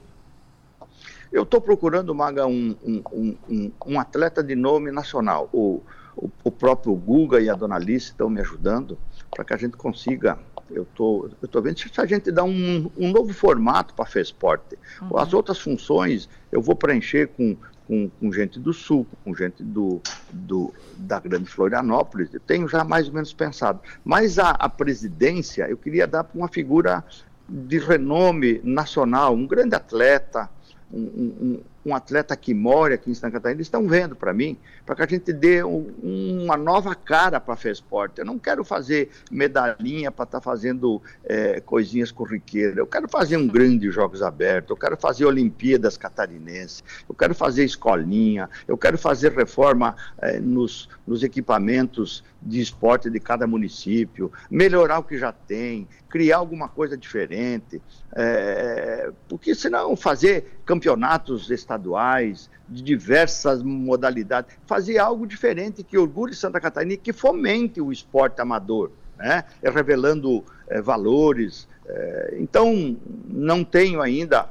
Eu 1.33 1.45
estou 1.45 1.59
procurando, 1.59 2.14
Maga, 2.14 2.47
um, 2.47 2.76
um, 2.85 3.35
um, 3.49 3.73
um, 3.87 3.99
atleta 3.99 4.45
de 4.45 4.54
nome 4.54 4.92
nacional. 4.92 5.49
O, 5.54 5.80
o, 6.14 6.30
o 6.45 6.50
próprio 6.50 6.95
Guga 6.95 7.40
e 7.40 7.49
a 7.49 7.54
Dona 7.54 7.76
Alice 7.76 8.09
estão 8.09 8.28
me 8.28 8.42
ajudando 8.42 8.99
para 9.30 9.42
que 9.42 9.54
a 9.54 9.57
gente 9.57 9.78
consiga 9.78 10.38
eu 10.71 10.87
tô, 10.95 11.31
estou 11.43 11.63
vendo 11.63 11.79
se 11.79 11.91
a 11.97 12.07
gente 12.07 12.31
dá 12.31 12.45
um, 12.45 12.91
um 12.97 13.11
novo 13.11 13.33
formato 13.33 13.95
para 13.95 14.05
a 14.05 14.09
FESPORT. 14.09 14.75
Uhum. 15.03 15.19
As 15.19 15.33
outras 15.33 15.59
funções 15.59 16.29
eu 16.53 16.61
vou 16.61 16.77
preencher 16.77 17.29
com 17.29 17.57
com, 17.89 18.11
com 18.21 18.31
gente 18.31 18.61
do 18.61 18.73
Sul, 18.73 19.07
com 19.25 19.35
gente 19.35 19.63
do, 19.63 20.01
do, 20.31 20.73
da 20.99 21.19
Grande 21.19 21.47
Florianópolis. 21.47 22.33
Eu 22.35 22.41
tenho 22.41 22.69
já 22.69 22.85
mais 22.85 23.09
ou 23.09 23.15
menos 23.15 23.33
pensado. 23.33 23.81
Mas 24.05 24.39
a, 24.39 24.51
a 24.51 24.69
presidência 24.69 25.67
eu 25.69 25.79
queria 25.79 26.07
dar 26.07 26.23
para 26.23 26.39
uma 26.39 26.49
figura 26.49 27.03
de 27.49 27.79
renome 27.79 28.61
nacional, 28.63 29.35
um 29.35 29.47
grande 29.47 29.75
atleta, 29.75 30.51
um, 30.93 31.01
um, 31.01 31.61
um 31.85 31.94
atleta 31.94 32.37
que 32.37 32.52
mora 32.52 32.94
aqui 32.94 33.11
em 33.11 33.14
Santa 33.14 33.32
Catarina, 33.32 33.62
estão 33.62 33.87
vendo 33.87 34.14
para 34.14 34.32
mim, 34.32 34.58
para 34.84 34.95
que 34.95 35.02
a 35.02 35.06
gente 35.06 35.32
dê 35.32 35.62
um, 35.62 35.95
uma 36.02 36.56
nova 36.56 36.95
cara 36.95 37.41
para 37.41 37.54
a 37.54 37.56
FESPORT. 37.56 38.19
Eu 38.19 38.25
não 38.25 38.38
quero 38.38 38.64
fazer 38.64 39.10
medalhinha 39.30 40.10
para 40.10 40.25
estar 40.25 40.41
tá 40.41 40.45
fazendo 40.45 41.00
é, 41.25 41.60
coisinhas 41.60 42.10
corriqueiras. 42.10 42.76
Eu 42.76 42.86
quero 42.86 43.08
fazer 43.08 43.36
um 43.36 43.47
grande 43.47 43.91
Jogos 43.91 44.23
Abertos, 44.23 44.71
eu 44.71 44.76
quero 44.76 44.97
fazer 44.97 45.25
Olimpíadas 45.25 45.97
Catarinenses, 45.97 46.82
eu 47.08 47.14
quero 47.14 47.34
fazer 47.34 47.64
escolinha, 47.64 48.49
eu 48.67 48.76
quero 48.76 48.99
fazer 48.99 49.32
reforma 49.32 49.97
é, 50.19 50.38
nos, 50.38 50.88
nos 51.06 51.23
equipamentos 51.23 52.25
de 52.41 52.60
esporte 52.60 53.10
de 53.10 53.19
cada 53.19 53.47
município, 53.47 54.32
melhorar 54.50 54.99
o 54.99 55.02
que 55.02 55.19
já 55.19 55.32
tem, 55.32 55.88
criar 56.08 56.38
alguma 56.38 56.69
coisa 56.69 56.97
diferente, 56.97 57.82
é, 58.14 59.10
porque 59.28 59.54
senão 59.54 59.97
fazer 59.97 60.60
campeonatos 60.64 61.50
estaduais 61.69 62.49
de 62.67 62.83
diversas 62.83 63.63
modalidades, 63.63 64.57
fazer 64.67 64.99
algo 64.99 65.26
diferente 65.26 65.83
que 65.83 65.99
orgulhe 65.99 66.35
Santa 66.35 66.59
Catarina 66.59 66.95
e 66.95 66.97
que 66.97 67.13
fomente 67.13 67.81
o 67.81 67.93
esporte 67.93 68.41
amador, 68.41 68.91
né? 69.19 69.45
É 69.63 69.69
revelando 69.69 70.43
é, 70.67 70.81
valores. 70.81 71.69
É, 71.87 72.37
então, 72.39 72.97
não 73.26 73.63
tenho 73.63 74.00
ainda 74.00 74.49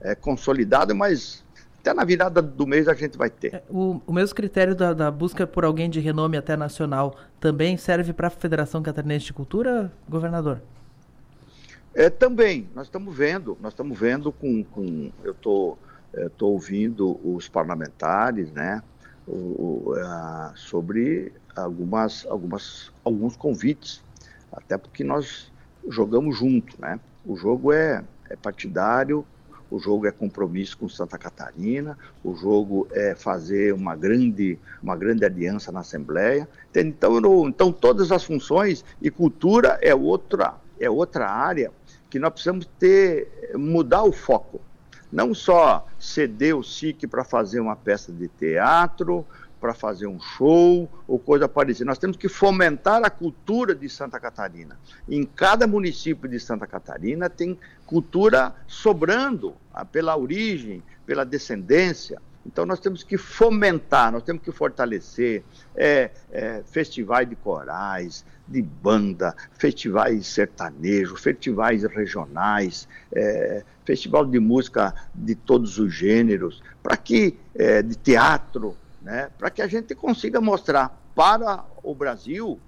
é, 0.00 0.14
consolidado, 0.14 0.94
mas 0.94 1.44
até 1.80 1.94
na 1.94 2.04
virada 2.04 2.42
do 2.42 2.66
mês 2.66 2.88
a 2.88 2.94
gente 2.94 3.16
vai 3.16 3.30
ter. 3.30 3.54
É, 3.54 3.62
o, 3.70 4.00
o 4.04 4.12
mesmo 4.12 4.34
critério 4.34 4.74
da, 4.74 4.92
da, 4.92 5.10
busca 5.10 5.46
por 5.46 5.64
alguém 5.64 5.88
de 5.88 6.00
renome 6.00 6.36
até 6.36 6.56
nacional 6.56 7.16
também 7.38 7.76
serve 7.76 8.12
para 8.12 8.26
a 8.26 8.30
Federação 8.30 8.82
Catarinense 8.82 9.26
de 9.26 9.32
Cultura, 9.32 9.92
governador? 10.08 10.60
É, 11.94 12.10
também, 12.10 12.68
nós 12.74 12.88
estamos 12.88 13.16
vendo, 13.16 13.56
nós 13.60 13.72
estamos 13.72 13.98
vendo 13.98 14.30
com, 14.30 14.62
com 14.64 15.10
eu 15.24 15.32
estou 15.32 15.78
tô 16.36 16.48
ouvindo 16.48 17.18
os 17.22 17.48
parlamentares, 17.48 18.50
né, 18.52 18.82
o, 19.26 19.92
uh, 19.92 20.56
sobre 20.56 21.32
algumas, 21.54 22.26
algumas, 22.26 22.92
alguns 23.04 23.36
convites, 23.36 24.02
até 24.52 24.78
porque 24.78 25.02
nós 25.02 25.52
jogamos 25.88 26.36
junto, 26.36 26.80
né, 26.80 26.98
o 27.24 27.36
jogo 27.36 27.72
é, 27.72 28.04
é 28.30 28.36
partidário, 28.36 29.26
o 29.70 29.78
jogo 29.78 30.06
é 30.06 30.12
compromisso 30.12 30.78
com 30.78 30.88
Santa 30.88 31.18
Catarina, 31.18 31.98
o 32.22 32.34
jogo 32.36 32.86
é 32.92 33.14
fazer 33.14 33.74
uma 33.74 33.96
grande, 33.96 34.58
uma 34.82 34.96
grande 34.96 35.24
aliança 35.24 35.72
na 35.72 35.80
Assembleia. 35.80 36.48
Então, 36.72 37.48
então 37.48 37.72
todas 37.72 38.12
as 38.12 38.22
funções 38.22 38.84
e 39.02 39.10
cultura 39.10 39.78
é 39.82 39.94
outra, 39.94 40.54
é 40.78 40.88
outra 40.88 41.28
área 41.28 41.72
que 42.08 42.18
nós 42.18 42.32
precisamos 42.32 42.66
ter, 42.78 43.50
mudar 43.56 44.04
o 44.04 44.12
foco. 44.12 44.60
Não 45.12 45.34
só 45.34 45.86
ceder 45.98 46.56
o 46.56 46.62
SIC 46.62 47.06
para 47.06 47.24
fazer 47.24 47.60
uma 47.60 47.76
peça 47.76 48.12
de 48.12 48.28
teatro, 48.28 49.24
para 49.60 49.74
fazer 49.74 50.06
um 50.06 50.20
show 50.20 50.88
ou 51.08 51.18
coisa 51.18 51.48
parecida. 51.48 51.86
Nós 51.86 51.98
temos 51.98 52.16
que 52.16 52.28
fomentar 52.28 53.02
a 53.04 53.10
cultura 53.10 53.74
de 53.74 53.88
Santa 53.88 54.20
Catarina. 54.20 54.78
Em 55.08 55.24
cada 55.24 55.66
município 55.66 56.28
de 56.28 56.38
Santa 56.38 56.66
Catarina 56.66 57.28
tem 57.30 57.58
cultura 57.86 58.54
sobrando 58.66 59.54
ah, 59.72 59.84
pela 59.84 60.16
origem, 60.16 60.82
pela 61.04 61.24
descendência. 61.24 62.20
Então 62.46 62.64
nós 62.64 62.78
temos 62.78 63.02
que 63.02 63.18
fomentar, 63.18 64.12
nós 64.12 64.22
temos 64.22 64.42
que 64.42 64.52
fortalecer 64.52 65.42
é, 65.74 66.10
é, 66.30 66.62
festivais 66.64 67.28
de 67.28 67.34
corais, 67.34 68.24
de 68.46 68.62
banda, 68.62 69.34
festivais 69.58 70.26
sertanejos, 70.28 71.20
festivais 71.20 71.82
regionais, 71.82 72.88
é, 73.12 73.64
festival 73.84 74.24
de 74.24 74.38
música 74.38 74.94
de 75.14 75.34
todos 75.34 75.78
os 75.78 75.92
gêneros, 75.92 76.62
para 76.82 76.96
que 76.96 77.36
é, 77.54 77.82
de 77.82 77.96
teatro, 77.96 78.76
né, 79.02 79.28
para 79.36 79.50
que 79.50 79.60
a 79.60 79.66
gente 79.66 79.94
consiga 79.94 80.40
mostrar 80.40 81.02
para 81.14 81.64
o 81.82 81.94
Brasil 81.94 82.60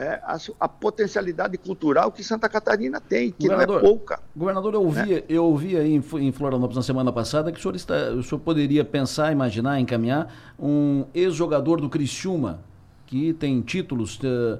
é, 0.00 0.18
a, 0.24 0.38
a, 0.58 0.66
potencialidade 0.66 1.58
cultural 1.58 2.10
que 2.10 2.24
Santa 2.24 2.48
Catarina 2.48 2.98
tem, 2.98 3.30
que 3.30 3.46
não 3.46 3.60
é 3.60 3.66
pouca. 3.66 4.18
Governador, 4.34 4.72
eu 4.72 4.82
ouvi, 4.82 5.14
né? 5.14 5.22
eu 5.28 5.44
ouvi 5.44 5.76
aí 5.76 5.92
em, 5.92 5.98
em 5.98 6.32
Florianópolis 6.32 6.76
na 6.76 6.82
semana 6.82 7.12
passada 7.12 7.52
que 7.52 7.58
o 7.58 7.62
senhor, 7.62 7.76
está, 7.76 7.94
o 8.12 8.22
senhor 8.22 8.40
poderia 8.40 8.82
pensar, 8.82 9.30
imaginar, 9.30 9.78
encaminhar 9.78 10.32
um 10.58 11.04
ex-jogador 11.12 11.82
do 11.82 11.90
Criciúma 11.90 12.62
que 13.06 13.34
tem 13.34 13.60
títulos 13.60 14.18
uh, 14.20 14.58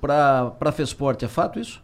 para 0.00 0.52
a 0.58 0.72
Fesporte. 0.72 1.24
É 1.24 1.28
fato 1.28 1.60
isso? 1.60 1.80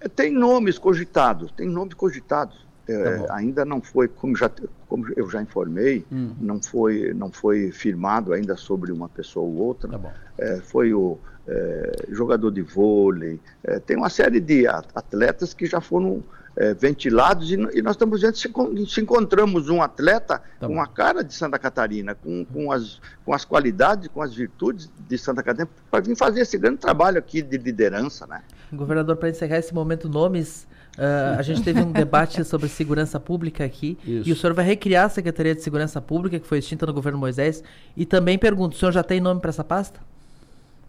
É, 0.00 0.08
tem 0.08 0.32
nomes 0.32 0.76
cogitados, 0.76 1.52
tem 1.52 1.68
nomes 1.68 1.94
cogitados 1.94 2.66
É, 2.90 3.18
tá 3.18 3.34
ainda 3.34 3.64
não 3.64 3.80
foi, 3.80 4.08
como, 4.08 4.36
já, 4.36 4.50
como 4.88 5.06
eu 5.16 5.28
já 5.30 5.42
informei, 5.42 6.04
hum. 6.10 6.34
não, 6.40 6.62
foi, 6.62 7.12
não 7.14 7.30
foi 7.30 7.70
firmado 7.70 8.32
ainda 8.32 8.56
sobre 8.56 8.92
uma 8.92 9.08
pessoa 9.08 9.46
ou 9.46 9.56
outra. 9.56 9.88
Tá 9.88 10.14
é, 10.38 10.56
foi 10.56 10.92
o 10.92 11.18
é, 11.46 12.06
jogador 12.10 12.50
de 12.50 12.62
vôlei, 12.62 13.40
é, 13.64 13.78
tem 13.78 13.96
uma 13.96 14.08
série 14.08 14.40
de 14.40 14.66
atletas 14.66 15.52
que 15.52 15.66
já 15.66 15.80
foram 15.80 16.22
é, 16.56 16.74
ventilados 16.74 17.50
e, 17.50 17.54
e, 17.54 17.82
nós 17.82 17.92
estamos 17.92 18.20
vendo 18.20 18.36
se, 18.36 18.50
se 18.86 19.00
encontramos 19.00 19.68
um 19.68 19.80
atleta 19.80 20.42
tá 20.58 20.66
com 20.66 20.80
a 20.80 20.86
cara 20.86 21.22
de 21.22 21.32
Santa 21.32 21.58
Catarina, 21.58 22.14
com, 22.14 22.44
com, 22.44 22.72
as, 22.72 23.00
com 23.24 23.32
as 23.32 23.44
qualidades, 23.44 24.08
com 24.08 24.20
as 24.20 24.34
virtudes 24.34 24.90
de 25.08 25.16
Santa 25.16 25.42
Catarina, 25.42 25.70
para 25.90 26.00
vir 26.00 26.16
fazer 26.16 26.40
esse 26.40 26.58
grande 26.58 26.78
trabalho 26.78 27.18
aqui 27.18 27.40
de 27.40 27.56
liderança. 27.56 28.26
Né? 28.26 28.42
Governador, 28.72 29.16
para 29.16 29.30
encerrar 29.30 29.58
esse 29.58 29.74
momento, 29.74 30.08
nomes. 30.08 30.66
Uh, 31.00 31.38
a 31.38 31.42
gente 31.42 31.62
teve 31.62 31.80
um 31.80 31.90
debate 31.90 32.44
sobre 32.44 32.68
segurança 32.68 33.18
pública 33.18 33.64
aqui 33.64 33.96
Isso. 34.04 34.28
e 34.28 34.32
o 34.32 34.36
senhor 34.36 34.52
vai 34.52 34.66
recriar 34.66 35.06
a 35.06 35.08
Secretaria 35.08 35.54
de 35.54 35.62
Segurança 35.62 35.98
Pública, 35.98 36.38
que 36.38 36.46
foi 36.46 36.58
extinta 36.58 36.84
no 36.84 36.92
governo 36.92 37.18
Moisés. 37.18 37.64
E 37.96 38.04
também 38.04 38.38
pergunto: 38.38 38.76
o 38.76 38.78
senhor 38.78 38.92
já 38.92 39.02
tem 39.02 39.18
nome 39.18 39.40
para 39.40 39.48
essa 39.48 39.64
pasta? 39.64 39.98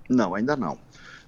Não, 0.10 0.36
ainda 0.36 0.58
não. 0.58 0.78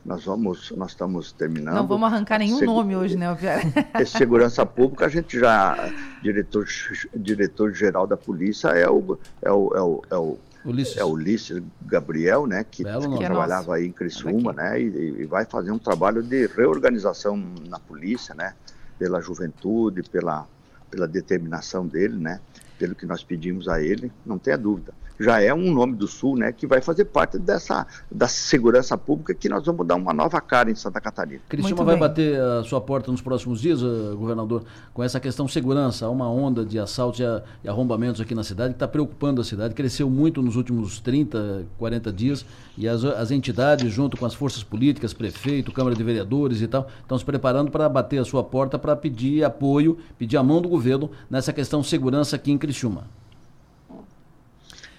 Nós 0.06 0.26
vamos, 0.26 0.72
nós 0.72 0.92
estamos 0.92 1.32
terminando. 1.32 1.76
Não 1.76 1.88
vamos 1.88 2.12
arrancar 2.12 2.40
nenhum 2.40 2.60
Segu... 2.60 2.74
nome 2.74 2.94
hoje, 2.94 3.16
né, 3.16 3.28
Alviera? 3.28 3.62
Segurança 4.06 4.66
Pública, 4.66 5.06
a 5.06 5.10
gente 5.10 5.40
já, 5.40 5.90
diretor, 6.22 6.68
diretor 7.16 7.74
geral 7.74 8.06
da 8.06 8.18
polícia 8.18 8.68
é 8.68 8.90
o, 8.90 9.18
é 9.42 9.50
o, 9.50 9.74
é 9.74 9.82
o, 9.82 10.04
é 10.12 10.18
o 10.18 10.38
Ulisses. 10.66 10.98
É 10.98 11.06
Ulisses 11.06 11.64
Gabriel, 11.86 12.46
né, 12.46 12.66
que, 12.70 12.84
que 12.84 13.26
trabalhava 13.26 13.76
aí 13.76 13.86
em 13.86 13.92
Criciúma, 13.94 14.52
né, 14.52 14.82
e, 14.82 15.22
e, 15.22 15.26
vai 15.26 15.46
fazer 15.46 15.72
um 15.72 15.80
trabalho 15.80 16.22
de 16.22 16.48
reorganização 16.48 17.42
na 17.70 17.80
polícia, 17.80 18.36
né, 18.36 18.54
pela 18.98 19.22
juventude, 19.22 20.04
pela, 20.04 20.48
pela 20.90 21.08
determinação 21.08 21.88
dele, 21.88 22.18
né, 22.18 22.40
pelo 22.78 22.96
que 22.96 23.06
nós 23.06 23.24
pedimos 23.24 23.68
a 23.68 23.82
ele, 23.82 24.12
não 24.26 24.38
tenha 24.38 24.58
dúvida 24.58 24.94
já 25.20 25.42
é 25.42 25.54
um 25.54 25.72
nome 25.74 25.96
do 25.96 26.08
Sul, 26.08 26.38
né, 26.38 26.52
que 26.52 26.66
vai 26.66 26.82
fazer 26.82 27.06
parte 27.06 27.38
dessa 27.38 27.86
da 28.12 28.28
segurança 28.28 28.98
pública 28.98 29.34
que 29.34 29.48
nós 29.50 29.66
vamos 29.66 29.86
dar 29.86 29.96
uma 29.96 30.14
nova 30.14 30.40
cara 30.42 30.70
em 30.70 30.76
Santa 30.76 31.00
Catarina. 31.00 31.42
Cristina 31.48 31.84
vai 31.84 31.98
bater 31.98 32.40
a 32.40 32.64
sua 32.64 32.82
porta 32.82 33.12
nos 33.12 33.22
próximos 33.22 33.62
dias, 33.62 33.82
uh, 33.82 34.16
governador, 34.18 34.64
com 34.94 35.04
essa 35.04 35.20
questão 35.20 35.48
segurança. 35.48 36.06
Há 36.06 36.10
uma 36.10 36.30
onda 36.30 36.66
de 36.66 36.80
assaltos 36.80 37.20
e, 37.20 37.24
e 37.64 37.70
arrombamentos 37.70 38.22
aqui 38.22 38.36
na 38.36 38.44
cidade 38.44 38.74
que 38.74 38.76
está 38.76 38.88
preocupando 38.88 39.42
a 39.42 39.44
cidade. 39.44 39.74
Cresceu 39.74 40.10
muito 40.10 40.42
nos 40.42 40.56
últimos 40.56 41.00
30, 41.00 41.66
40 41.78 42.12
dias 42.12 42.46
e 42.78 42.88
as, 42.88 43.04
as 43.04 43.32
entidades, 43.32 43.92
junto 43.92 44.18
com 44.18 44.26
as 44.26 44.34
forças 44.34 44.64
políticas, 44.64 45.14
prefeito, 45.14 45.72
Câmara 45.72 45.96
de 45.96 46.04
Vereadores 46.04 46.62
e 46.62 46.68
tal, 46.68 46.88
estão 47.02 47.18
se 47.18 47.26
preparando 47.26 47.72
para 47.72 47.88
bater 47.88 48.20
a 48.20 48.26
sua 48.26 48.44
porta 48.44 48.80
para 48.80 48.96
pedir 48.96 49.44
apoio, 49.44 49.98
pedir 50.18 50.38
a 50.38 50.44
mão 50.44 50.62
do 50.62 50.70
governo 50.70 51.10
nessa 51.30 51.54
questão 51.54 51.84
segurança 51.84 52.36
aqui 52.36 52.52
em 52.52 52.58
Criciúma. 52.58 53.06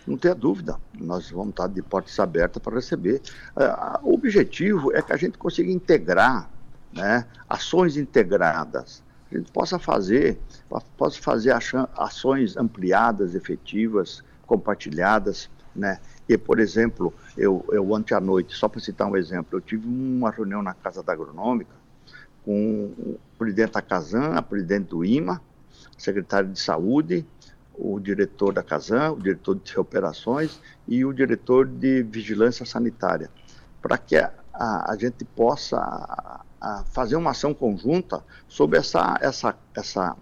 Não 0.07 0.19
tenha 0.19 0.35
dúvida, 0.35 0.77
nós 0.99 1.31
vamos 1.31 1.51
estar 1.51 1.67
de 1.67 1.81
portas 1.81 2.19
abertas 2.19 2.63
para 2.63 2.75
receber. 2.75 3.23
Uh, 3.57 4.09
o 4.11 4.15
objetivo 4.15 4.95
é 4.95 5.01
que 5.01 5.13
a 5.13 5.17
gente 5.17 5.39
consiga 5.39 5.71
integrar 5.71 6.51
né, 6.93 7.27
ações 7.49 7.97
integradas. 7.97 9.03
A 9.31 9.37
gente 9.37 9.51
possa 9.51 9.79
fazer, 9.79 10.39
possa 10.97 11.21
fazer 11.21 11.55
ações 11.97 12.57
ampliadas, 12.57 13.35
efetivas, 13.35 14.23
compartilhadas, 14.47 15.51
né? 15.75 15.99
E, 16.29 16.39
por 16.39 16.61
exemplo, 16.61 17.13
eu, 17.37 17.65
eu 17.73 17.91
ontem 17.91 18.15
à 18.15 18.21
noite, 18.21 18.55
só 18.55 18.69
para 18.69 18.81
citar 18.81 19.09
um 19.09 19.17
exemplo, 19.17 19.59
eu 19.59 19.61
tive 19.61 19.87
uma 19.87 20.31
reunião 20.31 20.63
na 20.63 20.73
Casa 20.73 21.03
da 21.03 21.13
Agronômica 21.13 21.75
com 22.45 22.93
o 22.97 23.19
presidente 23.39 23.73
da 23.73 23.83
Casan, 23.83 24.35
a 24.35 24.43
presidente 24.43 24.89
do 24.89 25.05
IMA, 25.05 25.41
secretário 25.97 26.51
de 26.51 26.61
Saúde, 26.61 27.27
o 27.77 27.99
diretor 27.99 28.53
da 28.53 28.63
Casan, 28.63 29.13
o 29.13 29.21
diretor 29.21 29.57
de 29.57 29.79
operações 29.79 30.61
e 30.87 31.05
o 31.05 31.13
diretor 31.13 31.67
de 31.67 32.03
vigilância 32.03 32.65
sanitária, 32.65 33.31
para 33.83 33.99
que 33.99 34.17
a, 34.17 34.33
a, 34.53 34.93
a, 34.93 34.97
gente 34.97 35.25
possa 35.25 35.77
a, 36.61 36.85
fazer 36.93 37.17
uma 37.17 37.33
ação 37.33 37.53
conjunta 37.53 38.23
sobre 38.49 38.79
essa, 38.79 39.19
essa, 39.21 39.57
essa, 39.75 40.17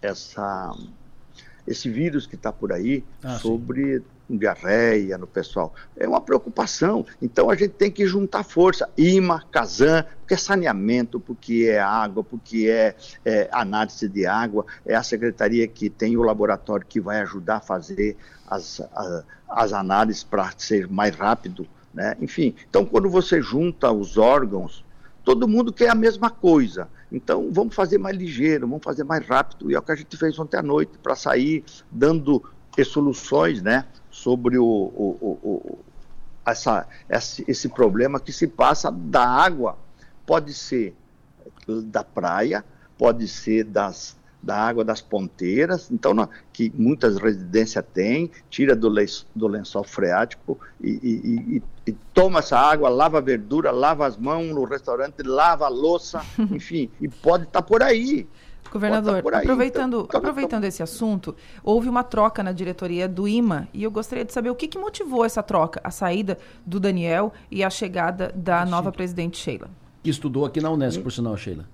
essa, 0.00 0.74
esse 1.66 1.88
vírus 1.88 2.26
que 2.26 2.34
está 2.34 2.52
por 2.52 2.72
aí, 2.72 3.04
ah, 3.22 3.38
sobre 3.38 3.98
sim 4.32 4.36
diarreia 4.36 5.18
no 5.18 5.26
pessoal. 5.26 5.74
É 5.96 6.08
uma 6.08 6.20
preocupação. 6.20 7.04
Então 7.20 7.50
a 7.50 7.54
gente 7.54 7.72
tem 7.72 7.90
que 7.90 8.06
juntar 8.06 8.44
força. 8.44 8.88
IMA, 8.96 9.42
CASAN, 9.50 10.04
porque 10.20 10.34
é 10.34 10.36
saneamento, 10.36 11.20
porque 11.20 11.68
é 11.68 11.80
água, 11.80 12.24
porque 12.24 12.68
é, 12.68 12.94
é, 13.24 13.48
análise 13.52 14.08
de 14.08 14.26
água, 14.26 14.64
é 14.86 14.94
a 14.94 15.02
secretaria 15.02 15.66
que 15.66 15.90
tem 15.90 16.16
o 16.16 16.22
laboratório 16.22 16.86
que 16.86 17.00
vai 17.00 17.20
ajudar 17.20 17.56
a 17.56 17.60
fazer 17.60 18.16
as, 18.46 18.80
a, 18.80 19.24
as 19.48 19.72
análises 19.72 20.24
para 20.24 20.50
ser 20.56 20.88
mais 20.88 21.14
rápido. 21.14 21.66
Né? 21.92 22.16
Enfim, 22.20 22.54
então 22.68 22.84
quando 22.86 23.08
você 23.10 23.42
junta 23.42 23.92
os 23.92 24.16
órgãos, 24.16 24.84
todo 25.24 25.48
mundo 25.48 25.72
quer 25.72 25.88
a 25.88 25.94
mesma 25.94 26.30
coisa. 26.30 26.88
Então, 27.10 27.50
vamos 27.52 27.74
fazer 27.74 27.98
mais 27.98 28.16
ligeiro, 28.16 28.66
vamos 28.66 28.82
fazer 28.82 29.04
mais 29.04 29.26
rápido. 29.26 29.70
E 29.70 29.74
é 29.74 29.78
o 29.78 29.82
que 29.82 29.92
a 29.92 29.96
gente 29.96 30.16
fez 30.16 30.38
ontem 30.38 30.56
à 30.56 30.62
noite, 30.62 30.92
para 31.02 31.14
sair 31.14 31.64
dando 31.90 32.42
soluções, 32.84 33.60
né? 33.60 33.86
sobre 34.12 34.58
o, 34.58 34.64
o, 34.64 35.38
o, 35.42 35.78
essa, 36.46 36.86
esse, 37.08 37.44
esse 37.48 37.68
problema 37.68 38.20
que 38.20 38.30
se 38.30 38.46
passa 38.46 38.90
da 38.92 39.26
água. 39.26 39.78
Pode 40.26 40.52
ser 40.52 40.94
da 41.86 42.04
praia, 42.04 42.64
pode 42.98 43.26
ser 43.26 43.64
das, 43.64 44.16
da 44.42 44.56
água 44.56 44.84
das 44.84 45.00
ponteiras, 45.00 45.90
então 45.90 46.28
que 46.52 46.72
muitas 46.74 47.16
residências 47.16 47.84
têm, 47.94 48.30
tira 48.50 48.74
do, 48.74 48.88
lençol, 48.88 49.26
do 49.34 49.46
lençol 49.46 49.84
freático 49.84 50.58
e, 50.80 50.90
e, 50.90 51.56
e, 51.56 51.62
e, 51.86 51.92
toma 52.12 52.40
essa 52.40 52.58
água, 52.58 52.88
lava 52.88 53.18
a 53.18 53.20
verdura, 53.20 53.70
lava 53.70 54.06
as 54.06 54.16
mãos 54.16 54.52
no 54.52 54.64
restaurante, 54.64 55.22
lava 55.22 55.66
a 55.66 55.68
louça, 55.68 56.22
enfim, 56.50 56.90
e 57.00 57.08
pode 57.08 57.44
estar 57.44 57.62
tá 57.62 57.66
por 57.66 57.82
aí. 57.82 58.26
Governador, 58.70 59.18
aproveitando, 59.34 60.06
então, 60.08 60.18
aproveitando 60.18 60.64
esse 60.64 60.82
assunto, 60.82 61.36
houve 61.62 61.90
uma 61.90 62.02
troca 62.02 62.42
na 62.42 62.52
diretoria 62.52 63.06
do 63.06 63.28
IMA 63.28 63.68
e 63.72 63.82
eu 63.82 63.90
gostaria 63.90 64.24
de 64.24 64.32
saber 64.32 64.48
o 64.48 64.54
que, 64.54 64.66
que 64.66 64.78
motivou 64.78 65.26
essa 65.26 65.42
troca, 65.42 65.78
a 65.84 65.90
saída 65.90 66.38
do 66.64 66.80
Daniel 66.80 67.34
e 67.50 67.62
a 67.62 67.68
chegada 67.68 68.32
da 68.34 68.64
nova 68.64 68.90
presidente 68.90 69.36
Sheila. 69.36 69.68
Que 70.02 70.08
estudou 70.08 70.46
aqui 70.46 70.58
na 70.58 70.70
Unesco, 70.70 71.00
Sim. 71.00 71.02
por 71.02 71.12
sinal, 71.12 71.36
Sheila. 71.36 71.66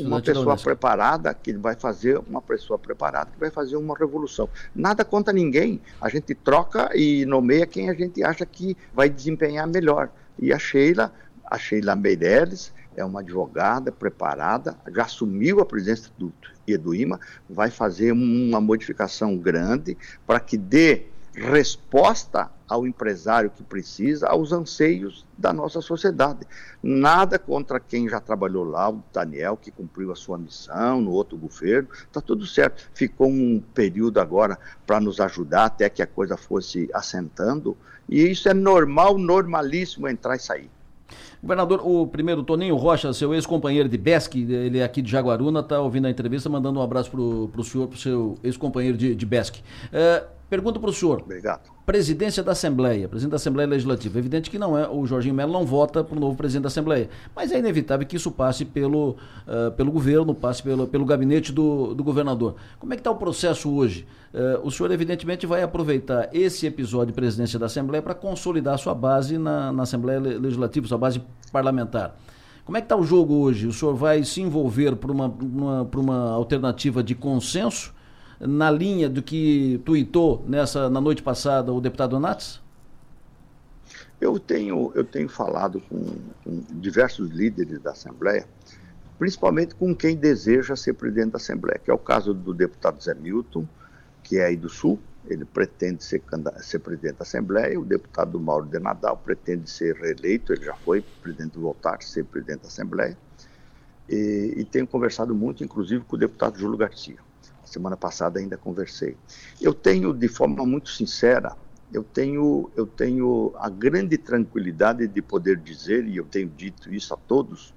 Uma 0.00 0.20
pessoa 0.20 0.56
preparada 0.56 1.32
que 1.34 1.52
vai 1.52 1.74
fazer 1.74 2.18
uma 2.18 2.42
pessoa 2.42 2.78
preparada 2.78 3.30
que 3.32 3.40
vai 3.40 3.50
fazer 3.50 3.76
uma 3.76 3.96
revolução. 3.96 4.48
Nada 4.74 5.04
contra 5.04 5.32
ninguém. 5.32 5.80
A 6.00 6.08
gente 6.08 6.34
troca 6.34 6.90
e 6.94 7.24
nomeia 7.26 7.66
quem 7.66 7.90
a 7.90 7.94
gente 7.94 8.22
acha 8.22 8.44
que 8.44 8.76
vai 8.94 9.08
desempenhar 9.08 9.66
melhor. 9.66 10.10
E 10.38 10.52
a 10.52 10.58
Sheila, 10.58 11.12
a 11.44 11.58
Sheila 11.58 11.96
Meirelles, 11.96 12.72
é 12.96 13.04
uma 13.04 13.20
advogada 13.20 13.92
preparada, 13.92 14.76
já 14.94 15.02
assumiu 15.02 15.60
a 15.60 15.66
presidência 15.66 16.10
do 16.18 16.32
Eduima, 16.66 17.20
vai 17.48 17.70
fazer 17.70 18.12
uma 18.12 18.60
modificação 18.60 19.36
grande 19.36 19.96
para 20.26 20.40
que 20.40 20.56
dê 20.56 21.06
resposta 21.36 22.50
ao 22.68 22.86
empresário 22.86 23.50
que 23.50 23.62
precisa, 23.62 24.26
aos 24.26 24.52
anseios 24.52 25.24
da 25.36 25.52
nossa 25.52 25.80
sociedade. 25.80 26.40
Nada 26.82 27.38
contra 27.38 27.78
quem 27.78 28.08
já 28.08 28.18
trabalhou 28.18 28.64
lá, 28.64 28.90
o 28.90 29.02
Daniel, 29.12 29.56
que 29.56 29.70
cumpriu 29.70 30.10
a 30.10 30.16
sua 30.16 30.38
missão 30.38 31.00
no 31.00 31.12
outro 31.12 31.36
governo, 31.36 31.88
está 31.92 32.20
tudo 32.20 32.46
certo. 32.46 32.88
Ficou 32.94 33.28
um 33.28 33.62
período 33.74 34.18
agora 34.18 34.58
para 34.86 34.98
nos 34.98 35.20
ajudar 35.20 35.66
até 35.66 35.88
que 35.88 36.02
a 36.02 36.06
coisa 36.06 36.36
fosse 36.36 36.88
assentando, 36.92 37.76
e 38.08 38.22
isso 38.22 38.48
é 38.48 38.54
normal, 38.54 39.18
normalíssimo 39.18 40.08
entrar 40.08 40.36
e 40.36 40.40
sair. 40.40 40.70
Governador, 41.40 41.80
o 41.86 42.06
primeiro, 42.06 42.42
Toninho 42.42 42.74
Rocha, 42.74 43.12
seu 43.12 43.32
ex-companheiro 43.32 43.88
de 43.88 43.96
BESC, 43.96 44.34
ele 44.34 44.78
é 44.78 44.84
aqui 44.84 45.00
de 45.00 45.10
Jaguaruna, 45.10 45.60
está 45.60 45.78
ouvindo 45.80 46.06
a 46.06 46.10
entrevista, 46.10 46.48
mandando 46.48 46.80
um 46.80 46.82
abraço 46.82 47.10
para 47.10 47.20
o 47.20 47.64
senhor, 47.64 47.86
para 47.86 47.94
o 47.94 47.98
seu 47.98 48.38
ex-companheiro 48.42 48.96
de, 48.96 49.14
de 49.14 49.26
BESC. 49.26 49.62
É, 49.92 50.24
Pergunto 50.48 50.78
para 50.78 50.90
o 50.90 50.92
senhor. 50.92 51.22
Obrigado. 51.22 51.70
Presidência 51.84 52.42
da 52.42 52.52
Assembleia, 52.52 53.08
presidente 53.08 53.30
da 53.30 53.36
Assembleia 53.36 53.68
Legislativa. 53.68 54.18
Evidente 54.18 54.48
que 54.48 54.58
não 54.58 54.78
é, 54.78 54.88
o 54.88 55.04
Jorginho 55.04 55.34
Melo 55.34 55.52
não 55.52 55.64
vota 55.64 56.04
para 56.04 56.16
o 56.16 56.20
novo 56.20 56.36
presidente 56.36 56.62
da 56.62 56.68
Assembleia. 56.68 57.08
Mas 57.34 57.50
é 57.50 57.58
inevitável 57.58 58.06
que 58.06 58.16
isso 58.16 58.30
passe 58.30 58.64
pelo, 58.64 59.10
uh, 59.46 59.72
pelo 59.76 59.90
governo, 59.90 60.34
passe 60.34 60.62
pelo, 60.62 60.86
pelo 60.86 61.04
gabinete 61.04 61.52
do, 61.52 61.94
do 61.94 62.04
governador. 62.04 62.54
Como 62.78 62.92
é 62.92 62.96
que 62.96 63.00
está 63.00 63.10
o 63.10 63.16
processo 63.16 63.72
hoje? 63.72 64.06
Uh, 64.32 64.66
o 64.66 64.70
senhor, 64.70 64.90
evidentemente, 64.92 65.46
vai 65.46 65.62
aproveitar 65.62 66.28
esse 66.32 66.66
episódio 66.66 67.08
de 67.08 67.12
presidência 67.14 67.58
da 67.58 67.66
Assembleia 67.66 68.02
para 68.02 68.14
consolidar 68.14 68.78
sua 68.78 68.94
base 68.94 69.38
na, 69.38 69.72
na 69.72 69.82
Assembleia 69.82 70.20
Legislativa, 70.20 70.86
sua 70.86 70.98
base 70.98 71.20
parlamentar. 71.50 72.16
Como 72.64 72.76
é 72.76 72.80
que 72.80 72.86
está 72.86 72.96
o 72.96 73.04
jogo 73.04 73.34
hoje? 73.34 73.66
O 73.66 73.72
senhor 73.72 73.94
vai 73.94 74.24
se 74.24 74.42
envolver 74.42 74.96
por 74.96 75.10
uma, 75.10 75.26
uma, 75.26 75.84
por 75.84 76.00
uma 76.00 76.30
alternativa 76.30 77.02
de 77.02 77.14
consenso? 77.14 77.95
Na 78.40 78.70
linha 78.70 79.08
do 79.08 79.22
que 79.22 79.80
tuitou 79.84 80.44
nessa, 80.46 80.90
na 80.90 81.00
noite 81.00 81.22
passada 81.22 81.72
o 81.72 81.80
deputado 81.80 82.18
Nats? 82.20 82.60
Eu 84.20 84.38
tenho, 84.38 84.92
eu 84.94 85.04
tenho 85.04 85.28
falado 85.28 85.80
com, 85.80 86.04
com 86.42 86.62
diversos 86.80 87.30
líderes 87.30 87.80
da 87.80 87.90
Assembleia 87.90 88.46
principalmente 89.18 89.74
com 89.74 89.94
quem 89.94 90.16
deseja 90.16 90.76
ser 90.76 90.94
presidente 90.94 91.32
da 91.32 91.36
Assembleia, 91.36 91.80
que 91.82 91.90
é 91.90 91.94
o 91.94 91.98
caso 91.98 92.34
do 92.34 92.52
deputado 92.52 93.02
Zé 93.02 93.14
Milton, 93.14 93.66
que 94.22 94.38
é 94.38 94.46
aí 94.46 94.56
do 94.56 94.68
Sul, 94.68 94.98
ele 95.26 95.44
pretende 95.44 96.04
ser, 96.04 96.22
ser 96.60 96.78
presidente 96.80 97.16
da 97.16 97.22
Assembleia, 97.22 97.80
o 97.80 97.84
deputado 97.84 98.38
Mauro 98.38 98.66
de 98.66 98.78
Nadal 98.78 99.16
pretende 99.16 99.68
ser 99.70 99.96
reeleito, 99.96 100.52
ele 100.52 100.64
já 100.64 100.74
foi 100.74 101.02
pretende 101.22 101.58
voltar 101.58 101.96
a 101.96 102.00
ser 102.00 102.24
presidente 102.24 102.62
da 102.62 102.68
Assembleia, 102.68 103.16
e, 104.08 104.54
e 104.56 104.64
tenho 104.64 104.86
conversado 104.86 105.34
muito, 105.34 105.64
inclusive, 105.64 106.04
com 106.04 106.14
o 106.14 106.18
deputado 106.18 106.58
Júlio 106.58 106.76
Garcia. 106.76 107.25
Semana 107.66 107.96
passada 107.96 108.38
ainda 108.38 108.56
conversei. 108.56 109.16
Eu 109.60 109.74
tenho, 109.74 110.14
de 110.14 110.28
forma 110.28 110.64
muito 110.64 110.88
sincera, 110.90 111.56
eu 111.92 112.02
tenho, 112.02 112.70
eu 112.76 112.86
tenho 112.86 113.52
a 113.58 113.68
grande 113.68 114.16
tranquilidade 114.18 115.06
de 115.06 115.22
poder 115.22 115.56
dizer, 115.58 116.06
e 116.06 116.16
eu 116.16 116.24
tenho 116.24 116.48
dito 116.48 116.92
isso 116.92 117.12
a 117.12 117.16
todos, 117.16 117.74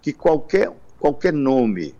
que 0.00 0.12
qualquer, 0.12 0.72
qualquer 0.98 1.32
nome 1.32 1.94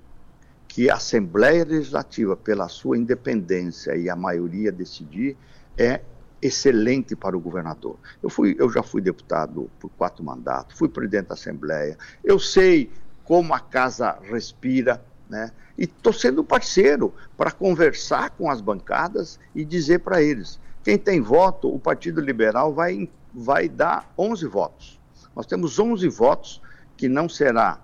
que 0.66 0.88
a 0.88 0.94
Assembleia 0.94 1.64
Legislativa, 1.64 2.37
pela 2.37 2.68
sua 2.68 2.96
independência 2.96 3.94
e 3.94 4.09
a 4.09 4.16
maioria 4.16 4.72
decidir, 4.72 5.37
é 5.76 6.00
excelente 6.40 7.14
para 7.14 7.37
o 7.37 7.40
governador. 7.40 7.98
Eu, 8.22 8.28
fui, 8.28 8.57
eu 8.59 8.70
já 8.70 8.83
fui 8.83 9.00
deputado 9.00 9.70
por 9.78 9.90
quatro 9.90 10.24
mandatos, 10.24 10.76
fui 10.76 10.88
presidente 10.88 11.28
da 11.28 11.35
Assembleia, 11.35 11.96
eu 12.24 12.38
sei 12.38 12.90
como 13.22 13.55
a 13.55 13.61
casa 13.61 14.18
respira, 14.22 15.02
né? 15.32 15.50
E 15.78 15.84
estou 15.84 16.12
sendo 16.12 16.44
parceiro 16.44 17.14
para 17.38 17.50
conversar 17.50 18.30
com 18.30 18.50
as 18.50 18.60
bancadas 18.60 19.40
e 19.54 19.64
dizer 19.64 20.00
para 20.00 20.22
eles: 20.22 20.60
quem 20.84 20.98
tem 20.98 21.22
voto, 21.22 21.74
o 21.74 21.80
Partido 21.80 22.20
Liberal 22.20 22.74
vai, 22.74 23.08
vai 23.32 23.66
dar 23.66 24.12
11 24.18 24.46
votos. 24.46 25.00
Nós 25.34 25.46
temos 25.46 25.78
11 25.78 26.06
votos 26.08 26.60
que 26.98 27.08
não 27.08 27.30
será 27.30 27.80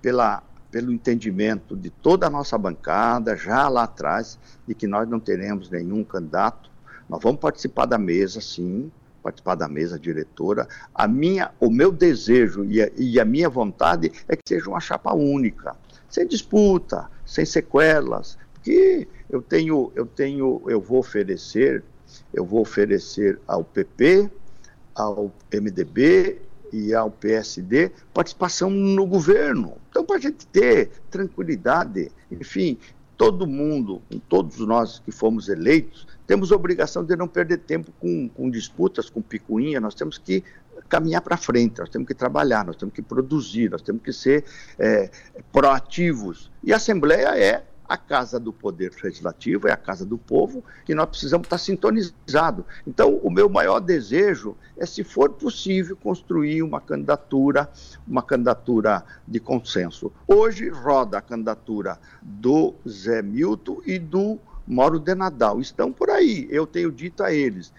pela, 0.00 0.42
pelo 0.70 0.90
entendimento 0.90 1.76
de 1.76 1.90
toda 1.90 2.28
a 2.28 2.30
nossa 2.30 2.56
bancada, 2.56 3.36
já 3.36 3.68
lá 3.68 3.82
atrás, 3.82 4.38
de 4.66 4.74
que 4.74 4.86
nós 4.86 5.06
não 5.06 5.20
teremos 5.20 5.68
nenhum 5.68 6.02
candidato. 6.02 6.70
Nós 7.06 7.20
vamos 7.22 7.38
participar 7.38 7.84
da 7.84 7.98
mesa, 7.98 8.40
sim, 8.40 8.90
participar 9.22 9.56
da 9.56 9.68
mesa 9.68 9.98
diretora. 9.98 10.66
A 10.94 11.06
minha, 11.06 11.50
o 11.60 11.68
meu 11.68 11.92
desejo 11.92 12.64
e 12.64 12.80
a, 12.80 12.90
e 12.96 13.20
a 13.20 13.24
minha 13.24 13.50
vontade 13.50 14.10
é 14.26 14.34
que 14.34 14.42
seja 14.48 14.70
uma 14.70 14.80
chapa 14.80 15.12
única, 15.12 15.76
sem 16.16 16.26
disputa, 16.26 17.10
sem 17.26 17.44
sequelas, 17.44 18.38
porque 18.54 19.06
eu 19.28 19.42
tenho, 19.42 19.92
eu 19.94 20.06
tenho, 20.06 20.62
eu 20.66 20.80
vou 20.80 20.98
oferecer 20.98 21.84
eu 22.32 22.44
vou 22.44 22.60
oferecer 22.60 23.38
ao 23.46 23.64
PP, 23.64 24.30
ao 24.94 25.30
MDB 25.52 26.40
e 26.72 26.94
ao 26.94 27.10
PSD 27.10 27.90
participação 28.12 28.70
no 28.70 29.06
governo. 29.06 29.76
Então, 29.90 30.04
para 30.04 30.16
a 30.16 30.20
gente 30.20 30.46
ter 30.46 30.90
tranquilidade, 31.10 32.10
enfim, 32.30 32.78
todo 33.16 33.46
mundo, 33.46 34.02
todos 34.28 34.58
nós 34.58 34.98
que 34.98 35.10
fomos 35.10 35.48
eleitos, 35.48 36.06
temos 36.26 36.50
obrigação 36.50 37.04
de 37.04 37.16
não 37.16 37.28
perder 37.28 37.58
tempo 37.58 37.92
com, 38.00 38.28
com 38.28 38.50
disputas, 38.50 39.08
com 39.08 39.22
picuinha, 39.22 39.80
nós 39.80 39.94
temos 39.94 40.18
que 40.18 40.42
caminhar 40.88 41.22
para 41.22 41.36
frente, 41.36 41.78
nós 41.78 41.88
temos 41.88 42.06
que 42.06 42.14
trabalhar, 42.14 42.64
nós 42.64 42.76
temos 42.76 42.94
que 42.94 43.02
produzir, 43.02 43.70
nós 43.70 43.82
temos 43.82 44.02
que 44.02 44.12
ser 44.12 44.44
é, 44.78 45.10
proativos. 45.52 46.50
E 46.62 46.72
a 46.72 46.76
Assembleia 46.76 47.36
é 47.38 47.64
a 47.88 47.96
casa 47.96 48.38
do 48.40 48.52
poder 48.52 48.92
legislativo, 49.02 49.68
é 49.68 49.72
a 49.72 49.76
casa 49.76 50.04
do 50.04 50.18
povo, 50.18 50.64
e 50.88 50.94
nós 50.94 51.08
precisamos 51.08 51.46
estar 51.46 51.58
sintonizados. 51.58 52.64
Então, 52.86 53.14
o 53.18 53.30
meu 53.30 53.48
maior 53.48 53.80
desejo 53.80 54.56
é, 54.76 54.84
se 54.84 55.04
for 55.04 55.30
possível, 55.30 55.96
construir 55.96 56.62
uma 56.62 56.80
candidatura, 56.80 57.70
uma 58.06 58.22
candidatura 58.22 59.04
de 59.26 59.38
consenso. 59.38 60.12
Hoje 60.26 60.68
roda 60.68 61.18
a 61.18 61.22
candidatura 61.22 61.98
do 62.20 62.74
Zé 62.88 63.22
Milton 63.22 63.80
e 63.86 63.98
do 63.98 64.38
Mauro 64.66 64.98
de 64.98 65.14
Nadal. 65.14 65.60
Estão 65.60 65.92
por 65.92 66.10
aí, 66.10 66.46
eu 66.50 66.66
tenho 66.66 66.90
dito 66.90 67.22
a 67.22 67.32
eles. 67.32 67.72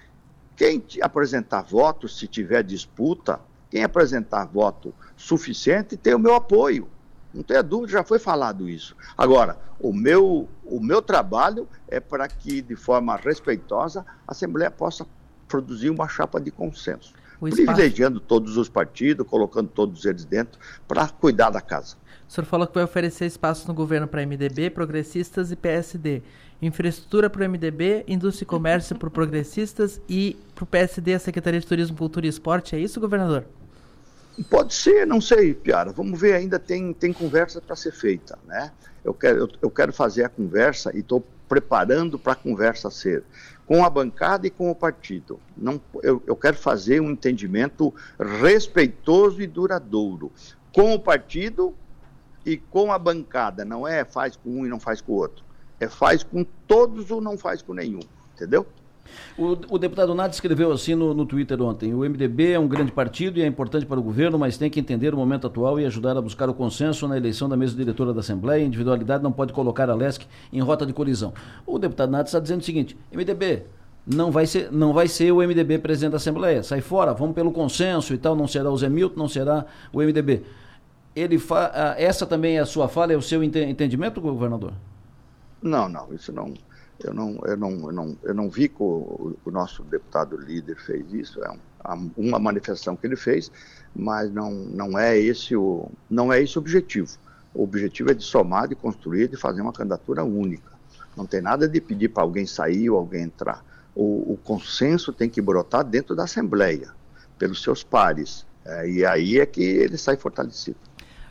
Quem 0.55 0.83
apresentar 1.01 1.63
voto, 1.63 2.07
se 2.07 2.27
tiver 2.27 2.63
disputa, 2.63 3.39
quem 3.69 3.83
apresentar 3.83 4.45
voto 4.45 4.93
suficiente, 5.15 5.97
tem 5.97 6.15
o 6.15 6.19
meu 6.19 6.33
apoio. 6.35 6.87
Não 7.33 7.43
tenha 7.43 7.61
dúvida, 7.61 7.91
já 7.91 8.03
foi 8.03 8.17
falado 8.17 8.67
isso. 8.67 8.95
Agora, 9.15 9.59
o 9.79 9.93
meu, 9.93 10.47
o 10.65 10.79
meu 10.79 11.01
trabalho 11.01 11.67
é 11.87 11.99
para 11.99 12.27
que, 12.27 12.61
de 12.61 12.75
forma 12.75 13.15
respeitosa, 13.15 14.05
a 14.27 14.31
Assembleia 14.31 14.71
possa 14.71 15.05
produzir 15.47 15.89
uma 15.89 16.07
chapa 16.07 16.39
de 16.41 16.49
consenso, 16.49 17.13
privilegiando 17.39 18.19
todos 18.19 18.57
os 18.57 18.69
partidos, 18.69 19.27
colocando 19.27 19.69
todos 19.69 20.05
eles 20.05 20.25
dentro, 20.25 20.59
para 20.87 21.07
cuidar 21.09 21.49
da 21.49 21.61
casa. 21.61 21.95
O 22.27 22.31
senhor 22.31 22.45
falou 22.45 22.67
que 22.67 22.73
vai 22.73 22.83
oferecer 22.83 23.25
espaço 23.25 23.67
no 23.67 23.73
governo 23.73 24.07
para 24.07 24.25
MDB, 24.25 24.69
progressistas 24.69 25.51
e 25.51 25.55
PSD. 25.55 26.23
Infraestrutura 26.61 27.29
para 27.29 27.45
o 27.45 27.49
MDB, 27.49 28.03
indústria 28.07 28.43
e 28.43 28.47
comércio 28.47 28.95
para 28.95 29.09
progressistas 29.09 30.01
e 30.09 30.35
para 30.55 30.63
o 30.63 30.67
PSD 30.67 31.13
a 31.13 31.19
Secretaria 31.19 31.59
de 31.59 31.67
Turismo, 31.67 31.95
Cultura 31.95 32.25
e 32.25 32.29
Esporte. 32.29 32.75
É 32.75 32.79
isso, 32.79 32.99
governador? 32.99 33.45
Pode 34.49 34.73
ser, 34.73 35.05
não 35.05 35.21
sei, 35.21 35.53
Piara. 35.53 35.91
Vamos 35.91 36.19
ver, 36.19 36.33
ainda 36.33 36.57
tem, 36.57 36.93
tem 36.93 37.13
conversa 37.13 37.61
para 37.61 37.75
ser 37.75 37.91
feita, 37.91 38.37
né? 38.47 38.71
Eu 39.03 39.13
quero, 39.13 39.39
eu, 39.39 39.49
eu 39.63 39.69
quero 39.69 39.93
fazer 39.93 40.23
a 40.23 40.29
conversa 40.29 40.91
e 40.95 40.99
estou 40.99 41.23
preparando 41.47 42.19
para 42.19 42.33
a 42.33 42.35
conversa 42.35 42.89
ser 42.89 43.23
com 43.65 43.83
a 43.83 43.89
bancada 43.89 44.47
e 44.47 44.49
com 44.49 44.71
o 44.71 44.75
partido. 44.75 45.39
Não, 45.55 45.79
eu, 46.01 46.21
eu 46.25 46.35
quero 46.35 46.57
fazer 46.57 47.01
um 47.01 47.11
entendimento 47.11 47.93
respeitoso 48.19 49.41
e 49.41 49.47
duradouro 49.47 50.31
com 50.73 50.93
o 50.93 50.99
partido 50.99 51.75
e 52.45 52.57
com 52.57 52.91
a 52.91 52.97
bancada. 52.97 53.65
Não 53.65 53.87
é 53.87 54.05
faz 54.05 54.35
com 54.35 54.49
um 54.49 54.65
e 54.65 54.69
não 54.69 54.79
faz 54.79 55.01
com 55.01 55.13
o 55.13 55.15
outro. 55.15 55.43
É 55.79 55.87
faz 55.87 56.23
com 56.23 56.45
todos 56.67 57.11
ou 57.11 57.21
não 57.21 57.37
faz 57.37 57.61
com 57.61 57.73
nenhum. 57.73 57.99
Entendeu? 58.35 58.65
O, 59.37 59.75
o 59.75 59.77
deputado 59.77 60.13
Nath 60.13 60.33
escreveu 60.33 60.71
assim 60.71 60.95
no, 60.95 61.13
no 61.13 61.25
Twitter 61.25 61.61
ontem: 61.61 61.93
o 61.93 61.99
MDB 61.99 62.51
é 62.51 62.59
um 62.59 62.67
grande 62.67 62.91
partido 62.91 63.39
e 63.39 63.41
é 63.41 63.47
importante 63.47 63.85
para 63.85 63.99
o 63.99 64.03
governo, 64.03 64.37
mas 64.37 64.57
tem 64.57 64.69
que 64.69 64.79
entender 64.79 65.13
o 65.13 65.17
momento 65.17 65.47
atual 65.47 65.79
e 65.79 65.85
ajudar 65.85 66.17
a 66.17 66.21
buscar 66.21 66.49
o 66.49 66.53
consenso 66.53 67.07
na 67.07 67.17
eleição 67.17 67.47
da 67.47 67.55
mesa 67.55 67.75
diretora 67.75 68.13
da 68.13 68.19
Assembleia. 68.19 68.63
Individualidade 68.63 69.23
não 69.23 69.31
pode 69.31 69.53
colocar 69.53 69.89
a 69.89 69.95
LESC 69.95 70.25
em 70.51 70.59
rota 70.59 70.85
de 70.85 70.93
colisão. 70.93 71.33
O 71.65 71.77
deputado 71.77 72.11
Nath 72.11 72.27
está 72.27 72.39
dizendo 72.39 72.61
o 72.61 72.63
seguinte: 72.63 72.97
MDB, 73.11 73.63
não 74.05 74.31
vai 74.31 74.45
ser, 74.45 74.71
não 74.71 74.93
vai 74.93 75.07
ser 75.07 75.31
o 75.31 75.37
MDB 75.37 75.79
presidente 75.79 76.11
da 76.11 76.17
Assembleia. 76.17 76.63
Sai 76.63 76.81
fora, 76.81 77.13
vamos 77.13 77.35
pelo 77.35 77.51
consenso 77.51 78.13
e 78.13 78.17
tal, 78.17 78.35
não 78.35 78.47
será 78.47 78.71
o 78.71 78.77
Zé 78.77 78.89
Milton, 78.89 79.19
não 79.19 79.27
será 79.27 79.65
o 79.91 79.99
MDB. 79.99 80.43
Ele 81.15 81.39
fa... 81.39 81.95
Essa 81.97 82.25
também 82.25 82.57
é 82.57 82.59
a 82.59 82.65
sua 82.65 82.87
fala, 82.87 83.11
é 83.11 83.17
o 83.17 83.21
seu 83.21 83.43
entendimento, 83.43 84.21
governador? 84.21 84.73
Não, 85.61 85.89
não, 85.89 86.13
isso 86.13 86.31
não, 86.31 86.53
eu 86.99 87.13
não, 87.13 87.39
eu 87.45 87.57
não, 87.57 87.71
eu 87.71 87.91
não, 87.91 88.17
eu 88.23 88.33
não 88.33 88.49
vi 88.49 88.67
que 88.69 88.81
o, 88.81 89.35
o 89.45 89.51
nosso 89.51 89.83
deputado 89.83 90.37
líder 90.37 90.77
fez 90.77 91.11
isso. 91.13 91.43
É 91.43 91.51
um, 91.51 92.11
uma 92.17 92.39
manifestação 92.39 92.95
que 92.95 93.05
ele 93.05 93.15
fez, 93.15 93.51
mas 93.95 94.31
não, 94.31 94.51
não 94.51 94.97
é 94.97 95.17
esse 95.17 95.55
o, 95.55 95.89
não 96.09 96.31
é 96.31 96.41
esse 96.41 96.57
o 96.57 96.61
objetivo. 96.61 97.17
O 97.53 97.63
objetivo 97.63 98.11
é 98.11 98.13
de 98.13 98.23
somar, 98.23 98.67
de 98.67 98.75
construir, 98.75 99.27
de 99.27 99.37
fazer 99.37 99.61
uma 99.61 99.73
candidatura 99.73 100.23
única. 100.23 100.71
Não 101.15 101.25
tem 101.25 101.41
nada 101.41 101.67
de 101.67 101.81
pedir 101.81 102.09
para 102.09 102.23
alguém 102.23 102.45
sair 102.45 102.89
ou 102.89 102.97
alguém 102.97 103.23
entrar. 103.23 103.65
O, 103.95 104.33
o, 104.33 104.37
consenso 104.43 105.11
tem 105.11 105.27
que 105.27 105.41
brotar 105.41 105.83
dentro 105.83 106.15
da 106.15 106.25
Assembleia, 106.25 106.89
pelos 107.39 107.63
seus 107.63 107.83
pares. 107.83 108.45
É, 108.63 108.87
e 108.87 109.05
aí 109.05 109.39
é 109.39 109.45
que 109.45 109.63
ele 109.63 109.97
sai 109.97 110.17
fortalecido. 110.17 110.77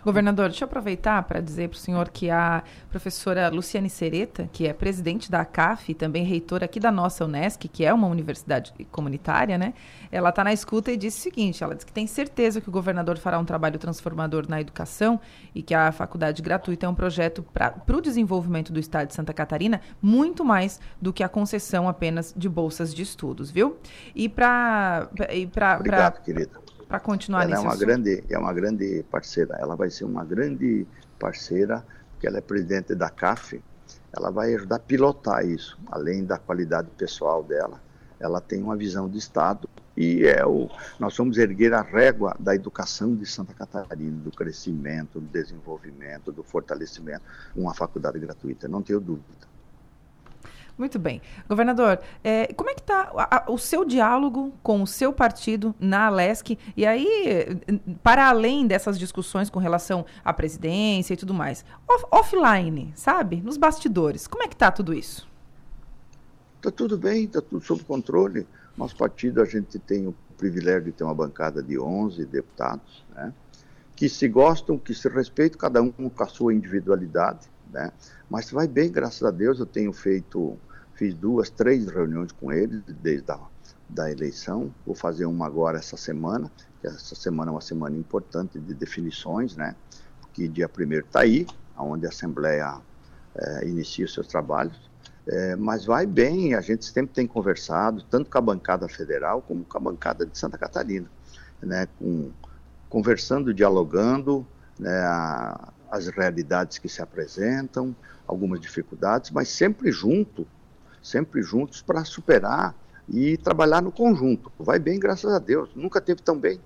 Governador, 0.06 0.50
deixa 0.50 0.62
eu 0.62 0.66
aproveitar 0.66 1.20
para 1.24 1.40
dizer 1.40 1.68
para 1.68 1.74
o 1.74 1.80
senhor 1.80 2.10
que 2.10 2.30
a 2.30 2.62
professora 2.88 3.48
Luciane 3.48 3.90
Sereta, 3.90 4.48
que 4.52 4.64
é 4.64 4.72
presidente 4.72 5.28
da 5.28 5.40
ACAF 5.40 5.90
e 5.90 5.94
também 5.96 6.22
reitora 6.22 6.66
aqui 6.66 6.78
da 6.78 6.92
nossa 6.92 7.24
Unesc, 7.24 7.66
que 7.66 7.84
é 7.84 7.92
uma 7.92 8.06
universidade 8.06 8.72
comunitária, 8.92 9.58
né? 9.58 9.74
Ela 10.12 10.28
está 10.28 10.44
na 10.44 10.52
escuta 10.52 10.92
e 10.92 10.96
disse 10.96 11.18
o 11.18 11.22
seguinte: 11.24 11.64
ela 11.64 11.74
diz 11.74 11.82
que 11.82 11.92
tem 11.92 12.06
certeza 12.06 12.60
que 12.60 12.68
o 12.68 12.72
governador 12.72 13.18
fará 13.18 13.36
um 13.36 13.44
trabalho 13.44 13.80
transformador 13.80 14.48
na 14.48 14.60
educação 14.60 15.18
e 15.52 15.60
que 15.60 15.74
a 15.74 15.90
faculdade 15.90 16.40
gratuita 16.40 16.86
é 16.86 16.88
um 16.88 16.94
projeto 16.94 17.42
para 17.42 17.74
o 17.88 18.00
desenvolvimento 18.00 18.72
do 18.72 18.78
estado 18.78 19.08
de 19.08 19.14
Santa 19.14 19.34
Catarina, 19.34 19.80
muito 20.00 20.44
mais 20.44 20.78
do 21.02 21.12
que 21.12 21.24
a 21.24 21.28
concessão 21.28 21.88
apenas 21.88 22.32
de 22.36 22.48
bolsas 22.48 22.94
de 22.94 23.02
estudos, 23.02 23.50
viu? 23.50 23.76
E 24.14 24.28
para. 24.28 25.08
Obrigado, 25.80 25.82
pra... 25.82 26.10
querida 26.22 26.65
para 26.96 27.00
continuar 27.00 27.42
ela 27.42 27.50
nesse 27.50 27.62
é 27.62 27.64
uma 27.64 27.74
assunto. 27.74 27.86
grande 27.86 28.24
é 28.28 28.38
uma 28.38 28.52
grande 28.52 29.04
parceira. 29.10 29.56
Ela 29.58 29.76
vai 29.76 29.90
ser 29.90 30.04
uma 30.04 30.24
grande 30.24 30.86
parceira 31.18 31.84
porque 32.12 32.26
ela 32.26 32.38
é 32.38 32.40
presidente 32.40 32.94
da 32.94 33.10
CAF 33.10 33.62
ela 34.16 34.30
vai 34.30 34.54
ajudar 34.54 34.76
a 34.76 34.78
pilotar 34.78 35.44
isso 35.44 35.78
além 35.90 36.24
da 36.24 36.38
qualidade 36.38 36.88
pessoal 36.96 37.42
dela. 37.42 37.80
Ela 38.18 38.40
tem 38.40 38.62
uma 38.62 38.74
visão 38.74 39.08
de 39.08 39.18
estado 39.18 39.68
e 39.94 40.26
é 40.26 40.44
o 40.46 40.70
nós 40.98 41.14
vamos 41.16 41.36
erguer 41.36 41.74
a 41.74 41.82
régua 41.82 42.34
da 42.38 42.54
educação 42.54 43.14
de 43.14 43.26
Santa 43.26 43.52
Catarina 43.52 44.18
do 44.18 44.30
crescimento 44.30 45.20
do 45.20 45.26
desenvolvimento 45.26 46.32
do 46.32 46.42
fortalecimento. 46.42 47.22
Uma 47.54 47.74
faculdade 47.74 48.18
gratuita 48.18 48.66
não 48.66 48.80
tenho 48.80 49.00
dúvida 49.00 49.45
Muito 50.78 50.98
bem. 50.98 51.22
Governador, 51.48 52.00
é, 52.22 52.52
como 52.52 52.68
é 52.68 52.74
que 52.74 52.80
está 52.80 53.44
o 53.48 53.56
seu 53.56 53.84
diálogo 53.84 54.52
com 54.62 54.82
o 54.82 54.86
seu 54.86 55.10
partido 55.10 55.74
na 55.80 56.06
Alesc? 56.06 56.58
E 56.76 56.84
aí, 56.84 57.60
para 58.02 58.28
além 58.28 58.66
dessas 58.66 58.98
discussões 58.98 59.48
com 59.48 59.58
relação 59.58 60.04
à 60.22 60.34
presidência 60.34 61.14
e 61.14 61.16
tudo 61.16 61.32
mais, 61.32 61.64
off 61.88 62.04
offline, 62.10 62.92
sabe? 62.94 63.40
Nos 63.40 63.56
bastidores, 63.56 64.26
como 64.26 64.42
é 64.42 64.48
que 64.48 64.54
está 64.54 64.70
tudo 64.70 64.92
isso? 64.92 65.26
Está 66.56 66.70
tudo 66.70 66.98
bem, 66.98 67.24
está 67.24 67.40
tudo 67.40 67.64
sob 67.64 67.82
controle. 67.84 68.46
Nosso 68.76 68.96
partido, 68.96 69.40
a 69.40 69.44
gente 69.46 69.78
tem 69.78 70.06
o 70.06 70.14
privilégio 70.36 70.84
de 70.84 70.92
ter 70.92 71.04
uma 71.04 71.14
bancada 71.14 71.62
de 71.62 71.78
11 71.78 72.26
deputados, 72.26 73.04
né? 73.14 73.32
que 73.94 74.08
se 74.10 74.28
gostam, 74.28 74.76
que 74.76 74.94
se 74.94 75.08
respeitam, 75.08 75.58
cada 75.58 75.80
um 75.80 75.90
com 75.90 76.22
a 76.22 76.26
sua 76.26 76.52
individualidade, 76.52 77.48
né? 77.72 77.90
Mas 78.28 78.50
vai 78.50 78.68
bem, 78.68 78.92
graças 78.92 79.22
a 79.22 79.30
Deus, 79.30 79.58
eu 79.58 79.64
tenho 79.64 79.92
feito 79.92 80.58
Fiz 80.96 81.12
duas, 81.12 81.50
três 81.50 81.86
reuniões 81.86 82.32
com 82.32 82.50
eles 82.50 82.82
desde 82.88 83.30
a 83.30 83.38
da 83.88 84.10
eleição. 84.10 84.74
Vou 84.84 84.94
fazer 84.94 85.26
uma 85.26 85.46
agora 85.46 85.78
essa 85.78 85.96
semana, 85.96 86.50
que 86.80 86.86
essa 86.86 87.14
semana 87.14 87.50
é 87.50 87.52
uma 87.52 87.60
semana 87.60 87.94
importante 87.96 88.58
de 88.58 88.74
definições, 88.74 89.54
né? 89.56 89.76
Que 90.32 90.48
dia 90.48 90.68
primeiro 90.68 91.04
está 91.04 91.20
aí, 91.20 91.46
onde 91.76 92.06
a 92.06 92.08
Assembleia 92.08 92.80
é, 93.34 93.68
inicia 93.68 94.06
os 94.06 94.14
seus 94.14 94.26
trabalhos. 94.26 94.90
É, 95.28 95.54
mas 95.56 95.84
vai 95.84 96.06
bem, 96.06 96.54
a 96.54 96.62
gente 96.62 96.86
sempre 96.86 97.12
tem 97.12 97.26
conversado, 97.26 98.02
tanto 98.04 98.30
com 98.30 98.38
a 98.38 98.40
bancada 98.40 98.88
federal 98.88 99.42
como 99.42 99.64
com 99.64 99.76
a 99.76 99.80
bancada 99.80 100.24
de 100.24 100.38
Santa 100.38 100.56
Catarina, 100.56 101.10
né? 101.62 101.86
Com, 101.98 102.30
conversando, 102.88 103.52
dialogando, 103.52 104.46
né? 104.78 105.02
As 105.90 106.08
realidades 106.08 106.78
que 106.78 106.88
se 106.88 107.02
apresentam, 107.02 107.94
algumas 108.26 108.60
dificuldades, 108.60 109.30
mas 109.30 109.48
sempre 109.50 109.92
junto 109.92 110.46
sempre 111.06 111.42
juntos 111.42 111.82
para 111.82 112.04
superar 112.04 112.74
e 113.08 113.36
trabalhar 113.36 113.80
no 113.80 113.92
conjunto. 113.92 114.50
Vai 114.58 114.78
bem, 114.78 114.98
graças 114.98 115.32
a 115.32 115.38
Deus. 115.38 115.70
Nunca 115.74 116.00
teve 116.00 116.20
tão 116.20 116.38
bem. 116.38 116.60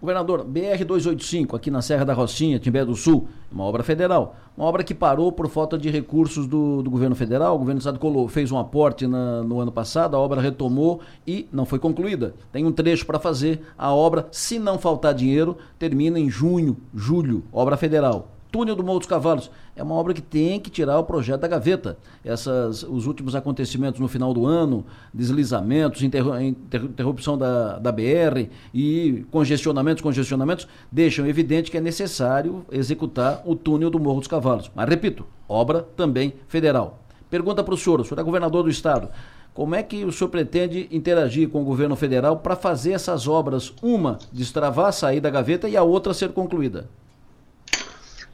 Governador, 0.00 0.44
BR-285, 0.44 1.56
aqui 1.56 1.70
na 1.70 1.80
Serra 1.80 2.04
da 2.04 2.12
Rocinha, 2.12 2.58
Timbé 2.58 2.84
do 2.84 2.94
Sul, 2.94 3.28
uma 3.50 3.64
obra 3.64 3.82
federal. 3.82 4.36
Uma 4.54 4.66
obra 4.66 4.84
que 4.84 4.94
parou 4.94 5.32
por 5.32 5.48
falta 5.48 5.78
de 5.78 5.90
recursos 5.90 6.46
do, 6.46 6.82
do 6.82 6.90
governo 6.90 7.16
federal. 7.16 7.56
O 7.56 7.58
governo 7.58 7.80
do 7.80 7.82
estado 7.82 8.28
fez 8.28 8.52
um 8.52 8.58
aporte 8.58 9.06
na, 9.06 9.42
no 9.42 9.58
ano 9.58 9.72
passado, 9.72 10.14
a 10.14 10.18
obra 10.18 10.40
retomou 10.40 11.00
e 11.26 11.48
não 11.50 11.64
foi 11.64 11.78
concluída. 11.78 12.34
Tem 12.52 12.64
um 12.64 12.72
trecho 12.72 13.06
para 13.06 13.18
fazer. 13.18 13.62
A 13.76 13.92
obra, 13.92 14.28
se 14.30 14.58
não 14.58 14.78
faltar 14.78 15.14
dinheiro, 15.14 15.56
termina 15.78 16.18
em 16.18 16.28
junho, 16.28 16.76
julho, 16.94 17.44
obra 17.52 17.76
federal 17.76 18.35
túnel 18.50 18.74
do 18.76 18.82
Morro 18.82 18.98
dos 18.98 19.08
Cavalos. 19.08 19.50
É 19.74 19.82
uma 19.82 19.94
obra 19.94 20.14
que 20.14 20.22
tem 20.22 20.58
que 20.58 20.70
tirar 20.70 20.98
o 20.98 21.04
projeto 21.04 21.40
da 21.40 21.48
gaveta. 21.48 21.96
Essas, 22.24 22.82
os 22.82 23.06
últimos 23.06 23.34
acontecimentos 23.34 24.00
no 24.00 24.08
final 24.08 24.32
do 24.32 24.46
ano, 24.46 24.84
deslizamentos, 25.12 26.02
interrupção 26.02 27.36
da, 27.36 27.78
da 27.78 27.92
BR 27.92 28.48
e 28.72 29.24
congestionamentos, 29.30 30.02
congestionamentos, 30.02 30.66
deixam 30.90 31.26
evidente 31.26 31.70
que 31.70 31.76
é 31.76 31.80
necessário 31.80 32.64
executar 32.70 33.42
o 33.44 33.54
túnel 33.54 33.90
do 33.90 34.00
Morro 34.00 34.20
dos 34.20 34.28
Cavalos. 34.28 34.70
Mas, 34.74 34.88
repito, 34.88 35.26
obra 35.48 35.82
também 35.96 36.34
federal. 36.48 37.02
Pergunta 37.28 37.62
para 37.62 37.74
o 37.74 37.76
senhor, 37.76 38.00
o 38.00 38.04
senhor 38.04 38.20
é 38.20 38.24
governador 38.24 38.62
do 38.62 38.70
estado. 38.70 39.08
Como 39.56 39.74
é 39.74 39.82
que 39.82 40.04
o 40.04 40.12
senhor 40.12 40.28
pretende 40.28 40.86
interagir 40.92 41.48
com 41.48 41.62
o 41.62 41.64
governo 41.64 41.96
federal 41.96 42.36
para 42.36 42.54
fazer 42.54 42.92
essas 42.92 43.26
obras, 43.26 43.72
uma 43.82 44.18
destravar, 44.30 44.92
sair 44.92 45.18
da 45.18 45.30
gaveta 45.30 45.66
e 45.66 45.76
a 45.76 45.82
outra 45.82 46.12
ser 46.12 46.32
concluída? 46.32 46.90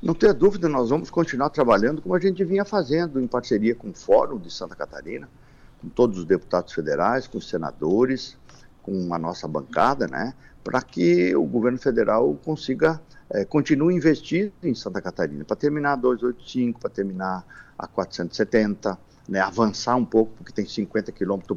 Não 0.03 0.15
tenha 0.15 0.35
dúvida, 0.35 0.69
nós 0.69 0.91
vamos 0.91 1.11
continuar 1.11 1.49
trabalhando 1.51 2.03
como 2.03 2.17
a 2.17 2.19
gente 2.19 2.43
vinha 2.45 2.65
fazendo, 2.65 3.21
em 3.21 3.27
parceria 3.29 3.73
com 3.73 3.91
o 3.91 3.95
Fórum 3.95 4.37
de 4.37 4.53
Santa 4.53 4.75
Catarina, 4.75 5.29
com 5.81 5.89
todos 5.89 6.19
os 6.19 6.25
deputados 6.25 6.73
federais, 6.73 7.29
com 7.29 7.39
os 7.39 7.49
senadores, 7.49 8.37
com 8.83 9.15
a 9.15 9.19
nossa 9.19 9.47
bancada, 9.47 10.09
né, 10.09 10.35
para 10.65 10.83
que 10.83 11.37
o 11.37 11.45
governo 11.45 11.79
federal 11.79 12.37
consiga, 12.45 13.01
é, 13.31 13.45
continue 13.45 13.95
investindo 13.95 14.53
em 14.65 14.75
Santa 14.75 15.01
Catarina, 15.01 15.45
para 15.45 15.55
terminar 15.55 15.93
a 15.93 15.97
285, 15.97 16.81
para 16.81 16.91
terminar 16.91 17.47
a 17.79 17.87
470, 17.87 18.99
né, 19.29 19.39
avançar 19.39 19.95
um 19.95 20.05
pouco, 20.05 20.33
porque 20.37 20.53
tem 20.53 20.67
50 20.67 21.13
quilômetros 21.13 21.57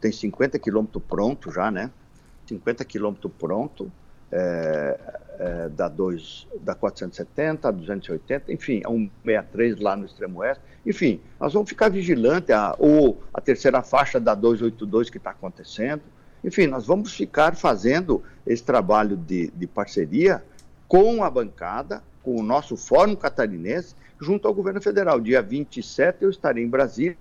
tem 0.00 0.10
50 0.10 0.58
quilômetros 0.58 1.04
pronto 1.08 1.52
já, 1.52 1.70
né, 1.70 1.88
50 2.48 2.84
quilômetros 2.84 3.32
pronto, 3.38 3.92
é, 4.32 4.98
é, 5.40 5.70
da, 5.70 5.88
2, 5.88 6.46
da 6.60 6.74
470, 6.74 7.66
a 7.66 7.70
280, 7.70 8.52
enfim, 8.52 8.82
a 8.84 8.90
163 8.90 9.80
lá 9.80 9.96
no 9.96 10.04
extremo 10.04 10.40
oeste. 10.40 10.62
Enfim, 10.84 11.18
nós 11.40 11.54
vamos 11.54 11.70
ficar 11.70 11.88
vigilantes, 11.88 12.50
a, 12.50 12.76
ou 12.78 13.22
a 13.32 13.40
terceira 13.40 13.82
faixa 13.82 14.20
da 14.20 14.34
282 14.34 15.08
que 15.08 15.16
está 15.16 15.30
acontecendo. 15.30 16.02
Enfim, 16.44 16.66
nós 16.66 16.86
vamos 16.86 17.14
ficar 17.14 17.56
fazendo 17.56 18.22
esse 18.46 18.62
trabalho 18.62 19.16
de, 19.16 19.50
de 19.56 19.66
parceria 19.66 20.44
com 20.86 21.24
a 21.24 21.30
bancada, 21.30 22.02
com 22.22 22.36
o 22.36 22.42
nosso 22.42 22.76
Fórum 22.76 23.16
Catarinense, 23.16 23.94
junto 24.20 24.46
ao 24.46 24.52
governo 24.52 24.82
federal. 24.82 25.18
Dia 25.20 25.40
27 25.40 26.22
eu 26.22 26.28
estarei 26.28 26.62
em 26.62 26.68
Brasília, 26.68 27.16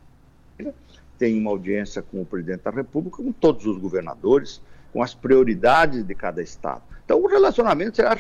tem 1.17 1.39
uma 1.39 1.51
audiência 1.51 2.01
com 2.01 2.21
o 2.21 2.25
presidente 2.25 2.63
da 2.63 2.71
República, 2.71 3.17
com 3.17 3.32
todos 3.32 3.65
os 3.65 3.77
governadores, 3.77 4.62
com 4.91 5.04
as 5.04 5.13
prioridades 5.13 6.04
de 6.04 6.15
cada 6.15 6.41
estado. 6.41 6.82
Então, 7.06 7.19
o 7.21 7.28
relacionamento 7.28 7.95
será 7.95 8.15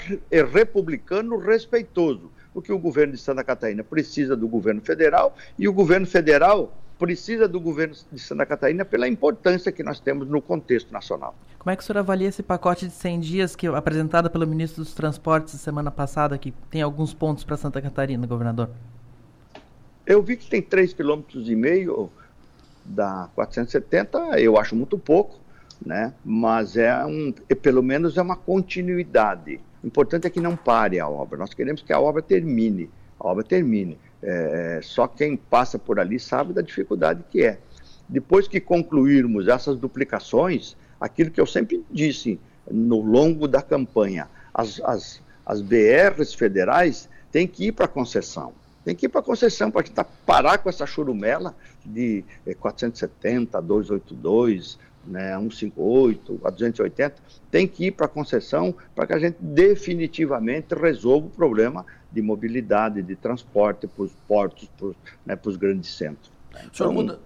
republicano 0.51 1.37
respeitoso, 1.37 2.31
porque 2.53 2.73
o 2.73 2.79
governo 2.79 3.13
de 3.13 3.19
Santa 3.19 3.43
Catarina 3.43 3.83
precisa 3.83 4.35
do 4.35 4.47
governo 4.47 4.81
federal 4.81 5.35
e 5.57 5.67
o 5.67 5.73
governo 5.73 6.07
federal 6.07 6.73
precisa 6.97 7.47
do 7.47 7.61
governo 7.61 7.95
de 8.11 8.19
Santa 8.19 8.45
Catarina 8.45 8.83
pela 8.83 9.07
importância 9.07 9.71
que 9.71 9.81
nós 9.81 9.99
temos 9.99 10.27
no 10.27 10.41
contexto 10.41 10.91
nacional. 10.91 11.33
Como 11.57 11.71
é 11.71 11.75
que 11.75 11.81
o 11.81 11.85
senhor 11.85 11.99
avalia 11.99 12.27
esse 12.27 12.43
pacote 12.43 12.87
de 12.87 12.93
100 12.93 13.19
dias 13.19 13.55
que 13.55 13.67
apresentado 13.67 14.29
pelo 14.29 14.45
ministro 14.45 14.83
dos 14.83 14.93
Transportes 14.93 15.59
semana 15.61 15.91
passada, 15.91 16.37
que 16.37 16.51
tem 16.69 16.81
alguns 16.81 17.13
pontos 17.13 17.43
para 17.43 17.55
Santa 17.57 17.81
Catarina, 17.81 18.27
governador? 18.27 18.69
Eu 20.05 20.21
vi 20.21 20.35
que 20.35 20.49
tem 20.49 20.61
3,5 20.61 21.23
km 21.25 22.09
da 22.83 23.29
470, 23.35 24.39
eu 24.39 24.57
acho 24.57 24.75
muito 24.75 24.97
pouco 24.97 25.39
né? 25.85 26.13
Mas 26.23 26.75
é 26.77 27.05
um, 27.05 27.31
pelo 27.61 27.81
menos 27.81 28.17
é 28.17 28.21
uma 28.21 28.35
continuidade. 28.35 29.59
O 29.83 29.87
importante 29.87 30.27
é 30.27 30.29
que 30.29 30.41
não 30.41 30.55
pare 30.55 30.99
a 30.99 31.07
obra. 31.07 31.37
Nós 31.37 31.53
queremos 31.53 31.81
que 31.81 31.93
a 31.93 31.99
obra 31.99 32.21
termine, 32.21 32.89
a 33.19 33.27
obra 33.27 33.43
termine. 33.43 33.97
É, 34.21 34.79
só 34.83 35.07
quem 35.07 35.37
passa 35.37 35.79
por 35.79 35.99
ali 35.99 36.19
sabe 36.19 36.53
da 36.53 36.61
dificuldade 36.61 37.23
que 37.29 37.43
é. 37.43 37.57
Depois 38.07 38.47
que 38.47 38.59
concluirmos 38.59 39.47
essas 39.47 39.77
duplicações, 39.77 40.75
aquilo 40.99 41.31
que 41.31 41.39
eu 41.39 41.45
sempre 41.45 41.83
disse 41.89 42.39
no 42.69 43.01
longo 43.01 43.47
da 43.47 43.61
campanha, 43.61 44.27
as, 44.53 44.81
as, 44.81 45.21
as 45.45 45.61
BRs 45.61 46.33
federais 46.33 47.07
têm 47.31 47.47
que 47.47 47.67
ir 47.67 47.71
para 47.71 47.85
a 47.85 47.87
concessão. 47.87 48.53
Tem 48.83 48.95
que 48.95 49.05
ir 49.05 49.09
para 49.09 49.21
a 49.21 49.23
concessão 49.23 49.69
para 49.69 49.83
tentar 49.83 50.05
parar 50.25 50.57
com 50.57 50.69
essa 50.69 50.85
churumela 50.85 51.55
de 51.85 52.23
470, 52.59 53.61
282, 53.61 54.79
né, 55.05 55.37
158, 55.37 56.41
a 56.43 56.49
280, 56.49 57.15
tem 57.49 57.67
que 57.67 57.87
ir 57.87 57.91
para 57.91 58.05
a 58.05 58.09
concessão 58.09 58.75
para 58.95 59.07
que 59.07 59.13
a 59.13 59.19
gente 59.19 59.37
definitivamente 59.39 60.73
resolva 60.75 61.27
o 61.27 61.29
problema 61.29 61.85
de 62.11 62.21
mobilidade, 62.21 63.01
de 63.01 63.15
transporte 63.15 63.87
para 63.87 64.03
os 64.03 64.13
portos, 64.27 64.69
para 64.77 64.87
os 64.87 64.95
né, 65.25 65.37
grandes 65.57 65.95
centros. 65.95 66.31
Então, 66.65 66.93
muda, 66.93 67.19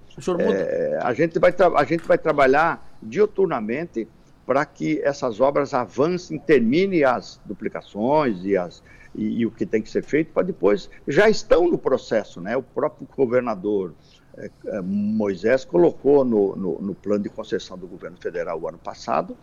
é, 0.62 0.99
a, 1.01 1.13
gente 1.13 1.39
vai 1.39 1.53
a 1.75 1.83
gente 1.83 2.07
vai 2.07 2.17
trabalhar 2.17 2.86
dioturnamente 3.01 4.07
para 4.45 4.65
que 4.65 5.01
essas 5.01 5.39
obras 5.39 5.73
avancem, 5.73 6.38
terminem 6.38 7.03
as 7.03 7.39
duplicações 7.45 8.43
e, 8.43 8.57
as, 8.57 8.83
e, 9.15 9.39
e 9.39 9.45
o 9.45 9.51
que 9.51 9.65
tem 9.65 9.81
que 9.81 9.89
ser 9.89 10.03
feito 10.03 10.33
para 10.33 10.43
depois. 10.43 10.89
Já 11.07 11.29
estão 11.29 11.69
no 11.69 11.77
processo, 11.77 12.41
né? 12.41 12.55
O 12.57 12.63
próprio 12.63 13.07
governador, 13.15 13.93
Moisés 14.84 15.63
colocou 15.63 16.26
no, 16.26 16.56
no, 16.56 16.82
no, 16.82 16.96
plano 16.96 17.24
de 17.24 17.30
concessão 17.30 17.78
do 17.78 17.88
governo 17.88 18.17
federal 18.17 18.60
o 18.60 18.67
ano 18.67 18.80
passado 18.80 19.38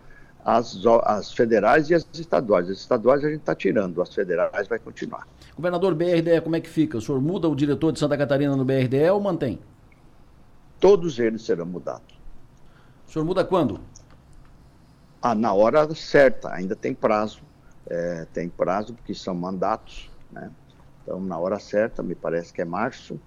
as, 0.44 0.78
as 1.04 1.32
federais 1.32 1.90
e 1.90 1.94
as 1.94 2.06
estaduais. 2.14 2.68
As 2.68 2.78
estaduais 2.78 3.24
a 3.24 3.28
gente 3.28 3.40
está 3.40 3.54
tirando, 3.54 4.00
as 4.00 4.14
federais 4.14 4.68
vai 4.68 4.78
continuar. 4.78 5.26
Governador, 5.54 5.94
BRDE, 5.94 6.40
como 6.42 6.56
é 6.56 6.60
que 6.60 6.68
fica? 6.68 6.98
O 6.98 7.00
senhor 7.00 7.20
muda 7.20 7.48
o 7.48 7.54
diretor 7.54 7.92
de 7.92 7.98
Santa 7.98 8.16
Catarina 8.16 8.56
no 8.56 8.64
BRDE 8.64 9.10
ou 9.10 9.20
mantém? 9.20 9.58
Todos 10.78 11.18
eles 11.18 11.42
serão 11.42 11.66
mudados. 11.66 12.18
O 13.06 13.12
senhor 13.12 13.24
muda 13.24 13.44
quando? 13.44 13.80
Ah, 15.20 15.34
na 15.34 15.52
hora 15.52 15.94
certa, 15.94 16.50
ainda 16.52 16.74
tem 16.74 16.94
prazo. 16.94 17.42
É, 17.86 18.26
tem 18.32 18.48
prazo 18.48 18.94
porque 18.94 19.14
são 19.14 19.34
mandatos, 19.34 20.10
né? 20.30 20.50
Então, 21.02 21.20
na 21.20 21.36
hora 21.38 21.58
certa, 21.58 22.02
me 22.02 22.14
parece 22.14 22.52
que 22.52 22.62
é 22.62 22.64
março, 22.64 23.20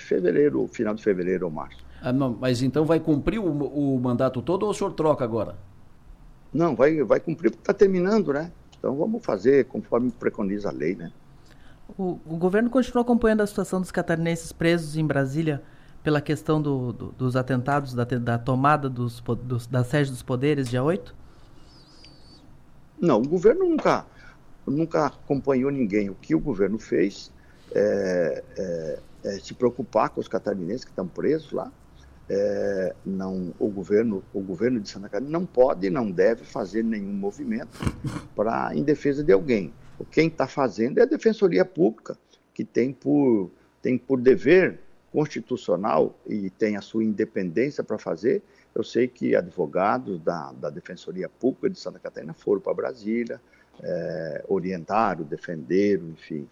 fevereiro, 0.00 0.66
final 0.68 0.94
de 0.94 1.02
fevereiro 1.02 1.46
ou 1.46 1.50
março. 1.50 1.84
Ah, 2.00 2.12
não, 2.12 2.36
mas 2.40 2.62
então 2.62 2.84
vai 2.84 3.00
cumprir 3.00 3.38
o, 3.38 3.46
o, 3.46 4.00
mandato 4.00 4.40
todo 4.40 4.62
ou 4.62 4.70
o 4.70 4.74
senhor 4.74 4.92
troca 4.92 5.24
agora? 5.24 5.56
Não, 6.52 6.74
vai, 6.74 7.02
vai 7.02 7.20
cumprir 7.20 7.50
porque 7.50 7.62
está 7.62 7.74
terminando, 7.74 8.32
né? 8.32 8.52
Então 8.78 8.96
vamos 8.96 9.24
fazer 9.24 9.66
conforme 9.66 10.10
preconiza 10.10 10.68
a 10.68 10.72
lei, 10.72 10.94
né? 10.94 11.10
O, 11.96 12.18
o, 12.26 12.36
governo 12.36 12.70
continua 12.70 13.02
acompanhando 13.02 13.40
a 13.40 13.46
situação 13.46 13.80
dos 13.80 13.90
catarinenses 13.90 14.52
presos 14.52 14.96
em 14.96 15.06
Brasília 15.06 15.62
pela 16.02 16.20
questão 16.20 16.60
do, 16.62 16.92
do, 16.92 17.06
dos 17.12 17.34
atentados, 17.34 17.94
da, 17.94 18.04
da 18.04 18.38
tomada 18.38 18.88
dos, 18.88 19.20
dos, 19.42 19.66
da 19.66 19.82
sede 19.82 20.10
dos 20.10 20.22
poderes, 20.22 20.68
dia 20.68 20.82
8? 20.82 21.14
Não, 23.00 23.18
o 23.18 23.28
governo 23.28 23.68
nunca, 23.68 24.06
nunca 24.66 25.06
acompanhou 25.06 25.70
ninguém. 25.70 26.10
O 26.10 26.14
que 26.14 26.34
o 26.34 26.40
governo 26.40 26.78
fez 26.78 27.32
é, 27.74 28.44
é, 28.56 28.98
é 29.24 29.38
se 29.38 29.54
preocupar 29.54 30.10
com 30.10 30.20
os 30.20 30.28
catarinenses 30.28 30.84
que 30.84 30.90
estão 30.90 31.06
presos 31.06 31.52
lá. 31.52 31.72
É, 32.30 32.94
não, 33.06 33.54
o 33.58 33.68
governo, 33.68 34.22
o 34.34 34.40
governo 34.40 34.80
de 34.80 34.88
Santa 34.88 35.08
Catarina 35.08 35.30
não 35.30 35.46
pode 35.46 35.86
e 35.86 35.90
não 35.90 36.10
deve 36.10 36.44
fazer 36.44 36.84
nenhum 36.84 37.12
movimento 37.12 37.78
para 38.36 38.74
em 38.74 38.82
defesa 38.82 39.24
de 39.24 39.32
alguém. 39.32 39.72
Quem 40.10 40.28
está 40.28 40.46
fazendo 40.46 40.98
é 40.98 41.02
a 41.02 41.06
Defensoria 41.06 41.64
Pública, 41.64 42.16
que 42.54 42.64
tem 42.64 42.92
por, 42.92 43.50
tem 43.82 43.96
por 43.96 44.20
dever 44.20 44.78
constitucional 45.10 46.18
e 46.26 46.50
tem 46.50 46.76
a 46.76 46.80
sua 46.80 47.02
independência 47.02 47.82
para 47.82 47.98
fazer. 47.98 48.42
Eu 48.74 48.84
sei 48.84 49.08
que 49.08 49.34
advogados 49.34 50.20
da, 50.20 50.52
da 50.52 50.70
Defensoria 50.70 51.28
Pública 51.28 51.70
de 51.70 51.78
Santa 51.78 51.98
Catarina 51.98 52.34
foram 52.34 52.60
para 52.60 52.74
Brasília, 52.74 53.40
é, 53.82 54.44
orientaram, 54.48 55.24
defenderam, 55.24 56.10
enfim. 56.10 56.46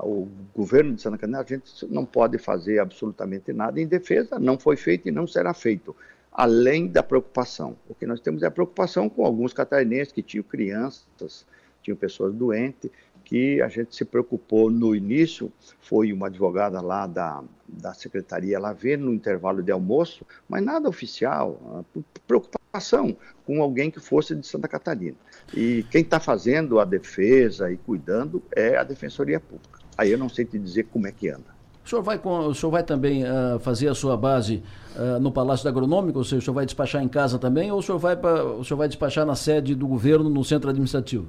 O 0.00 0.28
governo 0.54 0.94
de 0.94 1.02
Santa 1.02 1.16
Catarina, 1.16 1.40
a 1.40 1.44
gente 1.44 1.86
não 1.88 2.04
pode 2.04 2.36
fazer 2.38 2.80
absolutamente 2.80 3.52
nada 3.52 3.80
em 3.80 3.86
defesa, 3.86 4.38
não 4.38 4.58
foi 4.58 4.76
feito 4.76 5.08
e 5.08 5.12
não 5.12 5.26
será 5.26 5.54
feito, 5.54 5.94
além 6.32 6.88
da 6.88 7.02
preocupação. 7.02 7.76
O 7.88 7.94
que 7.94 8.06
nós 8.06 8.20
temos 8.20 8.42
é 8.42 8.46
a 8.46 8.50
preocupação 8.50 9.08
com 9.08 9.24
alguns 9.24 9.52
catarinenses 9.52 10.12
que 10.12 10.22
tinham 10.22 10.42
crianças, 10.42 11.46
tinham 11.80 11.96
pessoas 11.96 12.34
doentes, 12.34 12.90
que 13.24 13.62
a 13.62 13.68
gente 13.68 13.94
se 13.94 14.04
preocupou 14.04 14.68
no 14.68 14.96
início, 14.96 15.52
foi 15.80 16.12
uma 16.12 16.26
advogada 16.26 16.80
lá 16.80 17.06
da, 17.06 17.42
da 17.68 17.94
secretaria 17.94 18.58
lá 18.58 18.72
ver 18.72 18.98
no 18.98 19.14
intervalo 19.14 19.62
de 19.62 19.70
almoço, 19.70 20.26
mas 20.48 20.62
nada 20.62 20.88
oficial, 20.88 21.84
preocupação 22.26 23.16
com 23.46 23.62
alguém 23.62 23.90
que 23.90 24.00
fosse 24.00 24.34
de 24.34 24.46
Santa 24.46 24.66
Catarina. 24.66 25.16
E 25.54 25.84
quem 25.90 26.02
está 26.02 26.18
fazendo 26.18 26.80
a 26.80 26.84
defesa 26.84 27.70
e 27.70 27.76
cuidando 27.76 28.42
é 28.54 28.76
a 28.76 28.82
Defensoria 28.82 29.38
Pública. 29.38 29.80
Aí 29.96 30.10
eu 30.10 30.18
não 30.18 30.28
sei 30.28 30.44
te 30.44 30.58
dizer 30.58 30.84
como 30.84 31.06
é 31.06 31.12
que 31.12 31.28
anda. 31.28 31.52
O 31.84 31.88
senhor 31.88 32.02
vai, 32.02 32.16
com, 32.16 32.46
o 32.46 32.54
senhor 32.54 32.70
vai 32.70 32.82
também 32.82 33.24
uh, 33.24 33.58
fazer 33.58 33.88
a 33.88 33.94
sua 33.94 34.16
base 34.16 34.62
uh, 34.96 35.18
no 35.18 35.32
Palácio 35.32 35.64
da 35.64 35.70
Agronômica, 35.70 36.16
ou 36.16 36.24
seja, 36.24 36.38
o 36.38 36.42
senhor 36.42 36.54
vai 36.54 36.64
despachar 36.64 37.02
em 37.02 37.08
casa 37.08 37.38
também, 37.38 37.72
ou 37.72 37.78
o 37.78 37.82
senhor 37.82 37.98
vai, 37.98 38.16
pra, 38.16 38.44
o 38.44 38.64
senhor 38.64 38.78
vai 38.78 38.88
despachar 38.88 39.26
na 39.26 39.34
sede 39.34 39.74
do 39.74 39.86
governo, 39.86 40.30
no 40.30 40.44
centro 40.44 40.70
administrativo? 40.70 41.26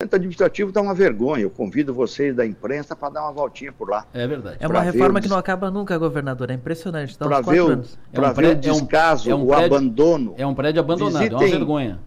centro 0.00 0.14
administrativo 0.14 0.68
está 0.68 0.80
uma 0.80 0.94
vergonha. 0.94 1.42
Eu 1.42 1.50
convido 1.50 1.92
vocês 1.92 2.34
da 2.34 2.46
imprensa 2.46 2.94
para 2.94 3.10
dar 3.10 3.22
uma 3.22 3.32
voltinha 3.32 3.72
por 3.72 3.90
lá. 3.90 4.06
É 4.14 4.26
verdade. 4.28 4.56
É 4.60 4.68
uma 4.68 4.80
reforma 4.80 5.20
que 5.20 5.28
não 5.28 5.36
acaba 5.36 5.72
nunca, 5.72 5.98
governador. 5.98 6.50
É 6.50 6.54
impressionante. 6.54 7.18
Para 7.18 7.40
ver, 7.40 7.62
o, 7.62 7.72
é 8.12 8.20
um 8.20 8.32
ver 8.32 8.46
o 8.50 8.54
descaso, 8.54 9.28
é 9.28 9.34
um, 9.34 9.38
é 9.38 9.40
um 9.40 9.44
o 9.44 9.48
prédio, 9.48 9.76
abandono. 9.76 10.34
É 10.38 10.46
um 10.46 10.54
prédio 10.54 10.80
abandonado, 10.80 11.18
visitem, 11.18 11.36
é 11.36 11.44
uma 11.44 11.58
vergonha. 11.58 11.98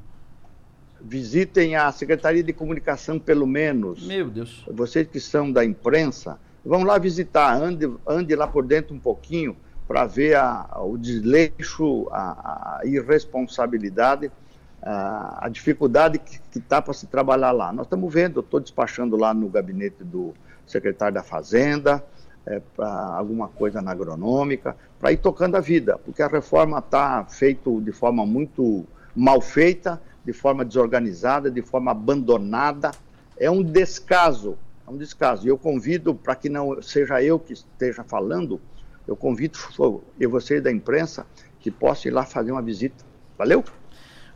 Visitem 1.03 1.75
a 1.75 1.91
Secretaria 1.91 2.43
de 2.43 2.53
Comunicação, 2.53 3.19
pelo 3.19 3.47
menos. 3.47 4.05
Meu 4.05 4.29
Deus. 4.29 4.63
Vocês 4.71 5.07
que 5.07 5.19
são 5.19 5.51
da 5.51 5.65
imprensa, 5.65 6.39
vão 6.63 6.83
lá 6.83 6.97
visitar, 6.97 7.55
ande, 7.55 7.91
ande 8.07 8.35
lá 8.35 8.47
por 8.47 8.65
dentro 8.65 8.95
um 8.95 8.99
pouquinho 8.99 9.55
para 9.87 10.05
ver 10.05 10.35
a, 10.35 10.67
o 10.79 10.97
desleixo, 10.97 12.07
a, 12.11 12.79
a 12.79 12.85
irresponsabilidade 12.85 14.31
a, 14.81 15.47
dificuldade 15.49 16.17
que 16.17 16.57
está 16.57 16.81
para 16.81 16.93
se 16.93 17.05
trabalhar 17.05 17.51
lá. 17.51 17.71
Nós 17.71 17.85
estamos 17.85 18.11
vendo, 18.11 18.39
eu 18.39 18.41
estou 18.41 18.59
despachando 18.59 19.15
lá 19.15 19.33
no 19.33 19.47
gabinete 19.47 20.03
do 20.03 20.33
secretário 20.65 21.13
da 21.13 21.23
Fazenda, 21.23 22.03
é, 22.45 22.59
para 22.75 22.89
alguma 22.89 23.47
coisa 23.47 23.81
na 23.81 23.91
agronômica, 23.91 24.75
para 24.99 25.11
ir 25.11 25.17
tocando 25.17 25.55
a 25.55 25.59
vida, 25.59 25.99
porque 25.99 26.23
a 26.23 26.27
reforma 26.27 26.79
está 26.79 27.23
feita 27.25 27.69
de 27.79 27.91
forma 27.91 28.25
muito 28.25 28.83
mal 29.15 29.39
feita, 29.41 30.01
de 30.25 30.33
forma 30.33 30.63
desorganizada, 30.63 31.49
de 31.49 31.61
forma 31.61 31.91
abandonada. 31.91 32.91
É 33.37 33.49
um 33.49 33.63
descaso, 33.63 34.57
é 34.87 34.91
um 34.91 34.97
descaso. 34.97 35.45
E 35.45 35.49
eu 35.49 35.57
convido, 35.57 36.13
para 36.13 36.35
que 36.35 36.49
não 36.49 36.81
seja 36.81 37.21
eu 37.21 37.39
que 37.39 37.53
esteja 37.53 38.03
falando, 38.03 38.59
eu 39.07 39.15
convido 39.15 39.57
e 40.19 40.27
vocês 40.27 40.61
da 40.61 40.71
imprensa 40.71 41.25
que 41.59 41.71
possam 41.71 42.11
ir 42.11 42.13
lá 42.13 42.23
fazer 42.23 42.51
uma 42.51 42.61
visita. 42.61 43.03
Valeu? 43.37 43.63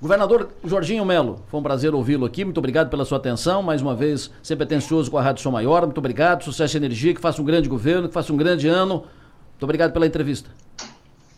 Governador 0.02 0.50
Jorginho 0.64 1.06
Melo, 1.06 1.42
foi 1.48 1.60
um 1.60 1.64
prazer 1.64 1.96
ouvi-lo 1.96 2.26
aqui. 2.26 2.44
Muito 2.44 2.58
obrigado 2.58 2.90
pela 2.90 3.06
sua 3.06 3.18
atenção. 3.18 3.64
Mais 3.64 3.82
uma 3.82 3.96
vez, 3.96 4.30
sempre 4.44 4.66
atencioso 4.66 5.10
com 5.10 5.18
a 5.18 5.22
Rádio 5.22 5.42
Som 5.42 5.52
Maior. 5.52 5.84
Muito 5.84 5.98
obrigado. 5.98 6.44
Sucesso 6.44 6.76
e 6.76 6.78
energia. 6.78 7.14
Que 7.14 7.22
faça 7.22 7.42
um 7.42 7.46
grande 7.46 7.70
governo, 7.70 8.08
que 8.08 8.14
faça 8.14 8.34
um 8.34 8.38
grande 8.38 8.68
ano. 8.68 9.06
Muito 9.52 9.64
obrigado 9.64 9.94
pela 9.94 10.06
entrevista. 10.06 10.50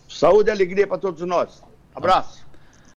Saúde 0.10 0.50
e 0.50 0.52
alegria 0.52 0.88
para 0.88 0.98
todos 0.98 1.22
nós. 1.22 1.62
Abraço. 1.94 2.47